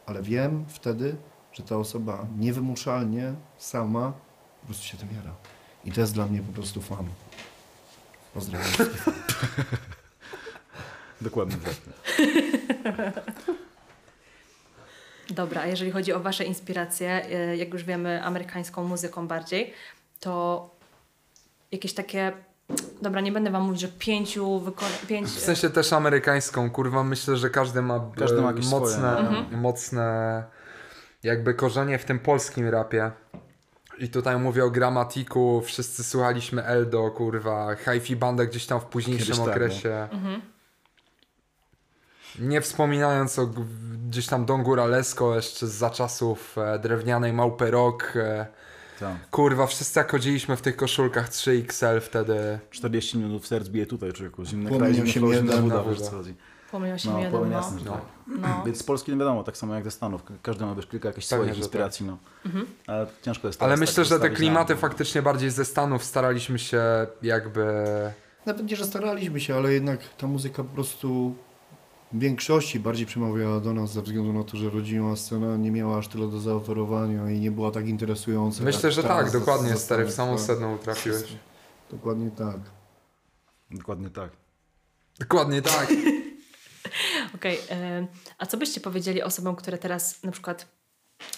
[0.06, 1.16] ale wiem wtedy,
[1.52, 4.12] że ta osoba niewymuszalnie sama
[4.60, 5.34] po prostu się tym jara.
[5.84, 7.06] I to jest dla mnie po prostu fan.
[8.34, 8.70] Pozdrawiam.
[11.20, 11.74] Dokładnie tak.
[15.30, 19.72] Dobra, a jeżeli chodzi o Wasze inspiracje, e, jak już wiemy, amerykańską muzyką bardziej,
[20.26, 20.70] to
[21.72, 22.32] jakieś takie...
[23.02, 24.62] Dobra, nie będę Wam mówić, że pięciu
[25.08, 25.28] pięć...
[25.28, 29.56] W sensie też amerykańską, kurwa, myślę, że każdy ma, e, Każdy ma jakieś mocne, swoje,
[29.56, 30.44] mocne
[31.22, 33.10] jakby korzenie w tym polskim rapie.
[33.98, 39.36] I tutaj mówię o gramatiku, wszyscy słuchaliśmy Eldo, kurwa, Hi-Fi Banda gdzieś tam w późniejszym
[39.36, 40.08] tak, okresie.
[42.38, 43.46] Nie wspominając o
[44.08, 48.12] gdzieś tam Don Góralesko jeszcze za czasów e, drewnianej małpy rock.
[48.16, 48.46] E,
[49.00, 49.30] Tak.
[49.30, 52.58] kurwa, wszyscy jak chodziliśmy w tych koszulkach 3XL wtedy.
[52.70, 54.44] 40 minut w serc bije tutaj, człowieku.
[54.44, 56.34] Zimny Płomień kraj, zimny flow, 8.1 zimna na woda, wiesz co chodzi.
[56.72, 57.56] No, 8.1, powiem no.
[57.56, 57.92] jasne, że No.
[57.92, 58.02] tak.
[58.26, 58.62] no.
[58.66, 60.22] Więc z Polski nie wiadomo, tak samo jak ze Stanów.
[60.42, 61.64] Każdy ma wiesz, kilka jakichś Pewnie, swoich że tak.
[61.64, 62.18] inspiracji, no.
[62.86, 66.58] Ale ciężko jest Ale myślę, tak że te klimaty na- faktycznie bardziej ze Stanów staraliśmy
[66.58, 66.82] się
[67.22, 67.64] jakby.
[68.46, 71.34] Nawet nie, że staraliśmy się, ale jednak ta muzyka po prostu
[72.18, 76.08] większości bardziej przemawiała do nas ze względu na to, że rodzima scena nie miała aż
[76.08, 78.64] tyle do zaoferowania i nie była tak interesująca.
[78.64, 80.46] Myślę, że tak, dokładnie, ze stary, w samą tak.
[80.46, 81.36] sedno trafiłeś.
[81.90, 82.56] Dokładnie tak.
[83.70, 84.30] Dokładnie tak.
[85.18, 85.88] Dokładnie tak.
[87.36, 88.06] Okej, e,
[88.38, 90.66] a co byście powiedzieli osobom, które teraz na przykład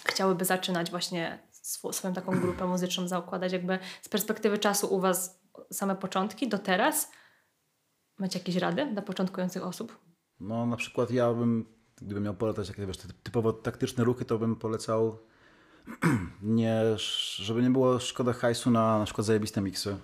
[0.05, 5.41] chciałyby zaczynać właśnie sw- swoją taką grupę muzyczną zakładać, jakby z perspektywy czasu u Was
[5.73, 7.11] same początki do teraz?
[8.19, 10.08] Macie jakieś rady dla początkujących osób?
[10.41, 11.65] No na przykład ja bym,
[12.03, 15.19] gdybym miał polecać jakieś wiesz, typowo taktyczne ruchy, to bym polecał
[16.43, 16.83] nie,
[17.37, 19.97] żeby nie było szkoda hajsu na na przykład zajebiste miksy.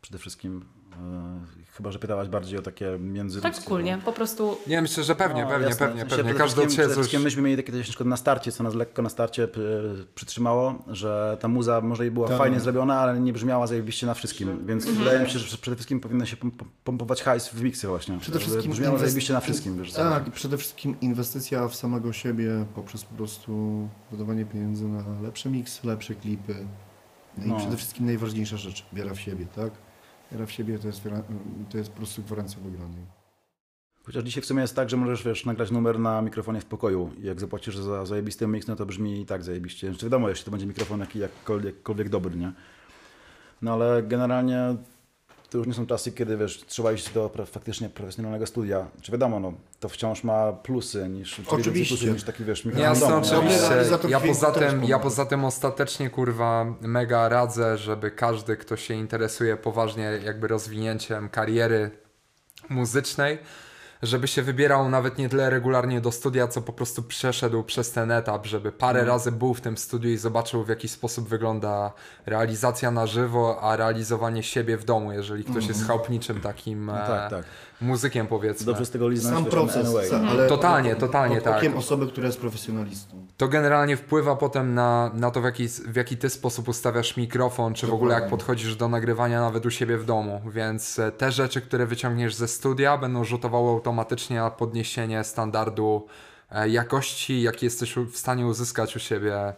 [0.00, 0.77] Przede wszystkim.
[0.98, 1.40] E,
[1.76, 5.42] chyba, że pytałaś bardziej o takie między Tak wspólnie, po prostu Nie, myślę, że pewnie,
[5.42, 5.86] No, pewnie, jasne.
[5.86, 6.16] pewnie, pewnie.
[6.24, 6.96] przede Każdy od siebie przede coś...
[6.96, 9.48] wszystkim myśmy mieli takie coś na na starcie, co nas lekko na starcie y,
[10.14, 12.38] przytrzymało, że ta muza może i była Tak.
[12.38, 14.66] fajnie zrobiona, ale nie brzmiała zajebiście na wszystkim.
[14.66, 16.50] Więc wydaje mi się, że przede wszystkim powinno się pom-
[16.84, 18.18] pompować hajs w miksy właśnie.
[18.18, 19.78] Przede żeby wszystkim brzmiało inwest- zajebiście na wszystkim.
[19.78, 25.04] Wiesz, Tak, i przede wszystkim inwestycja w samego siebie poprzez po prostu wydawanie pieniędzy na
[25.22, 26.54] lepsze miksy, lepsze klipy.
[27.38, 27.56] No i No.
[27.56, 29.70] przede wszystkim najważniejsza rzecz, wiara w siebie, tak?
[30.32, 31.02] Wiara w siebie to jest,
[31.70, 33.18] to jest po prostu gwarancja wygranej.
[34.04, 37.10] Chociaż dzisiaj w sumie jest tak, że możesz wiesz, nagrać numer na mikrofonie w pokoju
[37.22, 39.88] jak zapłacisz za zajebisty mix, no to brzmi i tak zajebiście.
[39.88, 42.52] Znaczy wiadomo, jeśli to będzie mikrofon jaki, jakkolwiek, jakkolwiek dobry, nie?
[43.62, 44.76] No ale generalnie
[45.50, 48.86] to już nie są czasy, kiedy wiesz, trzeba iść do faktycznie profesjonalnego studia.
[49.02, 51.96] Czy wiadomo, no, to wciąż ma plusy niż, Oczywiście.
[51.96, 53.26] plusów niż taki wiesz, mikrofon Jasne, w domu?
[53.26, 53.54] Dobry
[53.94, 54.08] oczywiście.
[54.08, 59.56] Ja poza, tym, ja poza tym ostatecznie, kurwa, mega radzę, żeby każdy, kto się interesuje
[59.56, 61.90] poważnie jakby rozwinięciem kariery
[62.68, 63.38] muzycznej,
[64.02, 68.10] żeby się wybierał nawet nie tyle regularnie do studia, co po prostu przeszedł przez ten
[68.10, 69.08] etap, żeby parę Mhm.
[69.16, 71.92] razy był w tym studiu i zobaczył w jaki sposób wygląda
[72.26, 77.08] realizacja na żywo, a realizowanie siebie w domu, jeżeli ktoś jest chałupniczym takim Mhm.
[77.08, 77.44] No e, tak, tak.
[77.80, 78.66] muzykiem powiedzmy.
[78.66, 80.08] Dobrze z tego liznąć Sam proces, anyway.
[80.10, 81.64] sa- ale Totalnie, totalnie, pod tak.
[81.76, 83.26] osoby, która jest profesjonalistą.
[83.36, 87.74] To generalnie wpływa potem na, na to, w jaki, w jaki ty sposób ustawiasz mikrofon,
[87.74, 90.40] czy w ogóle jak podchodzisz do nagrywania nawet u siebie w domu.
[90.52, 96.06] Więc e, te rzeczy, które wyciągniesz ze studia, będą rzutowały automatycznie podniesienie standardu
[96.50, 99.54] e, jakości, jaki jesteś w stanie uzyskać u siebie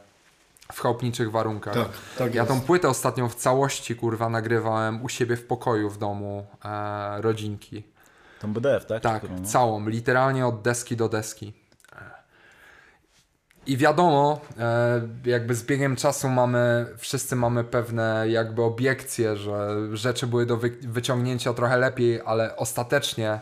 [0.73, 1.75] w chałupniczych warunkach.
[1.75, 5.99] Tak, tak ja tą płytę ostatnią w całości, kurwa, nagrywałem u siebie w pokoju w
[5.99, 7.83] domu e, rodzinki.
[8.41, 9.03] Tą BDF, tak?
[9.03, 9.49] Tak, Którą, no.
[9.49, 11.53] całą, literalnie od deski do deski.
[13.67, 20.27] I wiadomo, e, jakby z biegiem czasu mamy, wszyscy mamy pewne jakby obiekcje, że rzeczy
[20.27, 23.41] były do wy wyciągnięcia trochę lepiej, ale ostatecznie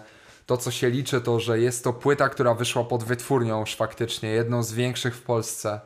[0.49, 4.29] to, co się liczy, to, że jest to płyta, która wyszła pod wytwórnią już faktycznie,
[4.29, 5.81] jedną z większych w Polsce.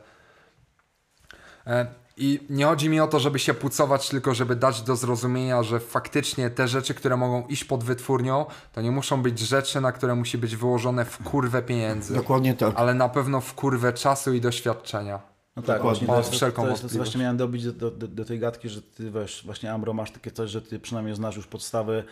[1.67, 1.85] E,
[2.17, 5.79] I nie chodzi mi o to, żeby się pucować, tylko żeby dać do zrozumienia, że
[5.79, 10.15] faktycznie te rzeczy, które mogą iść pod wytwórnią, to nie muszą być rzeczy, na które
[10.15, 12.73] musi być wyłożone w kurwę pieniędzy, Dokładnie tak.
[12.75, 15.19] ale na pewno w kurwę czasu i doświadczenia.
[15.55, 17.09] No tak, właśnie to jest, to, wszelką to jest to, wątpliwość.
[17.09, 20.31] właśnie miałem dobić do, do, do tej gadki, że ty wiesz, właśnie Ambro masz takie
[20.31, 22.03] coś, że ty przynajmniej znasz już podstawy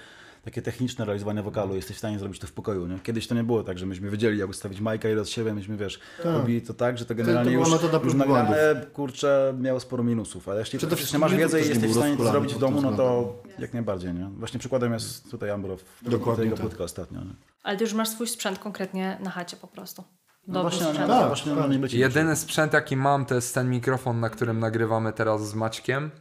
[0.42, 3.00] takie techniczne realizowania wokalu, jesteś w stanie zrobić to w pokoju, nie?
[3.00, 5.78] Kiedyś to nie było tak, że myśmy wiedzieli jak ustawić majka i od siebie, myśmy
[5.78, 10.04] wiesz, robili to tak, że to generalnie już, metoda już prób nagrane, kurczę, miało sporo
[10.04, 12.82] minusów, ale jeśli Przede wszystkim masz wiedzę i jesteś w stanie to zrobić w domu,
[12.82, 14.30] no to jak najbardziej, nie?
[14.38, 16.60] Właśnie przykładem jest tutaj Ambro, tego tak.
[16.60, 17.34] płytka ostatnio, nie?
[17.64, 20.04] Ale ty już masz swój sprzęt konkretnie na chacie po prostu.
[20.48, 21.08] No Dobry właśnie, sprzęt.
[21.08, 21.94] Tak, właśnie tak.
[21.94, 26.12] Jedyny sprzęt, jaki mam, to jest ten mikrofon, na którym nagrywamy teraz z Maćkiem.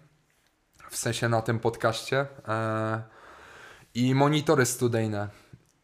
[0.91, 2.27] W sensie na tym podcaście.
[2.49, 3.03] E,
[3.95, 5.29] I monitory studyjne.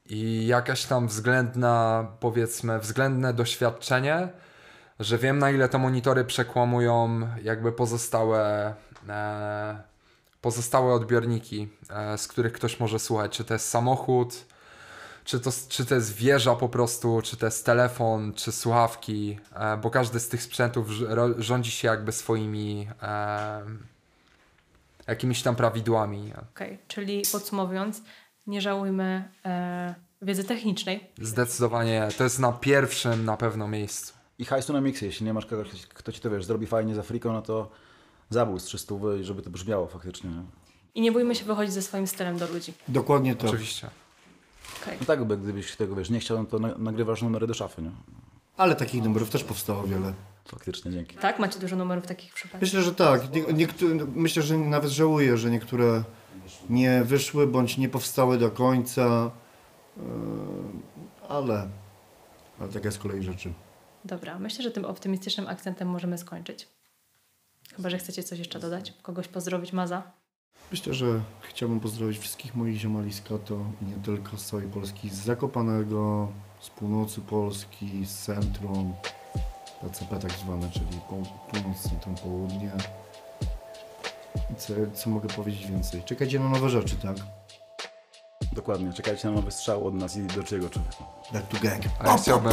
[0.08, 4.28] I jakaś tam względna, powiedzmy, względne doświadczenie,
[5.00, 8.74] że wiem na ile te monitory przekłamują jakby pozostałe,
[9.08, 9.82] e,
[10.40, 13.36] pozostałe odbiorniki, e, z których ktoś może słuchać.
[13.36, 14.44] Czy to jest samochód,
[15.24, 19.76] czy to, czy to jest wieża po prostu, czy to jest telefon, czy słuchawki, e,
[19.76, 20.88] bo każdy z tych sprzętów
[21.38, 23.62] rządzi się jakby swoimi e,
[25.06, 26.32] jakimiś tam prawidłami.
[26.50, 28.02] Okej, czyli podsumowując,
[28.46, 31.10] nie żałujmy e, wiedzy technicznej.
[31.20, 34.14] Zdecydowanie to jest na pierwszym na pewno miejscu.
[34.38, 37.02] I hajsu na miksy, jeśli nie masz kogoś, kto ci to wiesz, zrobi fajnie za
[37.02, 37.70] friką, no to
[38.30, 40.30] zabój z 300 i żeby to brzmiało faktycznie.
[40.30, 40.42] Nie?
[40.94, 42.72] I nie bójmy się wychodzić ze swoim stylem do ludzi.
[42.88, 43.50] Dokładnie tak.
[43.50, 43.90] Oczywiście.
[44.82, 44.96] Okej.
[45.00, 47.82] No tak, by gdybyś tego wiesz, nie chciał, no to na, nagrywasz numery do szafy,
[47.82, 47.90] nie?
[48.56, 50.12] Ale takich numerów też powstało wiele.
[50.46, 51.16] Faktycznie, dzięki.
[51.16, 51.38] Tak?
[51.38, 52.60] Macie dużo numerów takich przypadków?
[52.60, 53.32] Myślę, że tak.
[53.32, 56.02] Nie, niektóre, myślę, że nawet żałuję, że niektóre
[56.70, 59.30] nie wyszły bądź nie powstały do końca.
[59.96, 60.02] Yy,
[61.28, 61.68] Ale,
[62.60, 63.52] ale taka jest kolej rzeczy.
[64.04, 66.68] Dobra, myślę, że tym optymistycznym akcentem możemy skończyć.
[67.76, 68.92] Chyba, że chcecie coś jeszcze dodać?
[69.02, 70.02] Kogoś pozdrowić, Maza?
[70.70, 75.10] Myślę, że chciałbym pozdrowić wszystkich moich ziomali z Kato i nie tylko z całej Polski,
[75.10, 76.28] z Zakopanego,
[76.60, 78.94] z północy Polski, z centrum,
[79.80, 82.70] PCP tak zwane, czyli po- północ, centrum, południe.
[84.52, 86.02] I co, co mogę powiedzieć więcej?
[86.02, 87.16] Czekajcie na nowe rzeczy, tak?
[88.52, 90.96] Dokładnie, czekajcie na nowy strzał od nas i do czego człowieka.
[91.32, 91.82] Back to gang.
[92.00, 92.52] A ja chciałbym,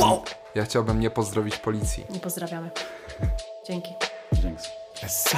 [0.56, 2.06] ja chciałbym nie pozdrowić policji.
[2.10, 2.70] Nie pozdrawiamy.
[3.68, 3.94] Dzięki.
[4.34, 4.68] Dzięki.
[5.04, 5.38] Essa.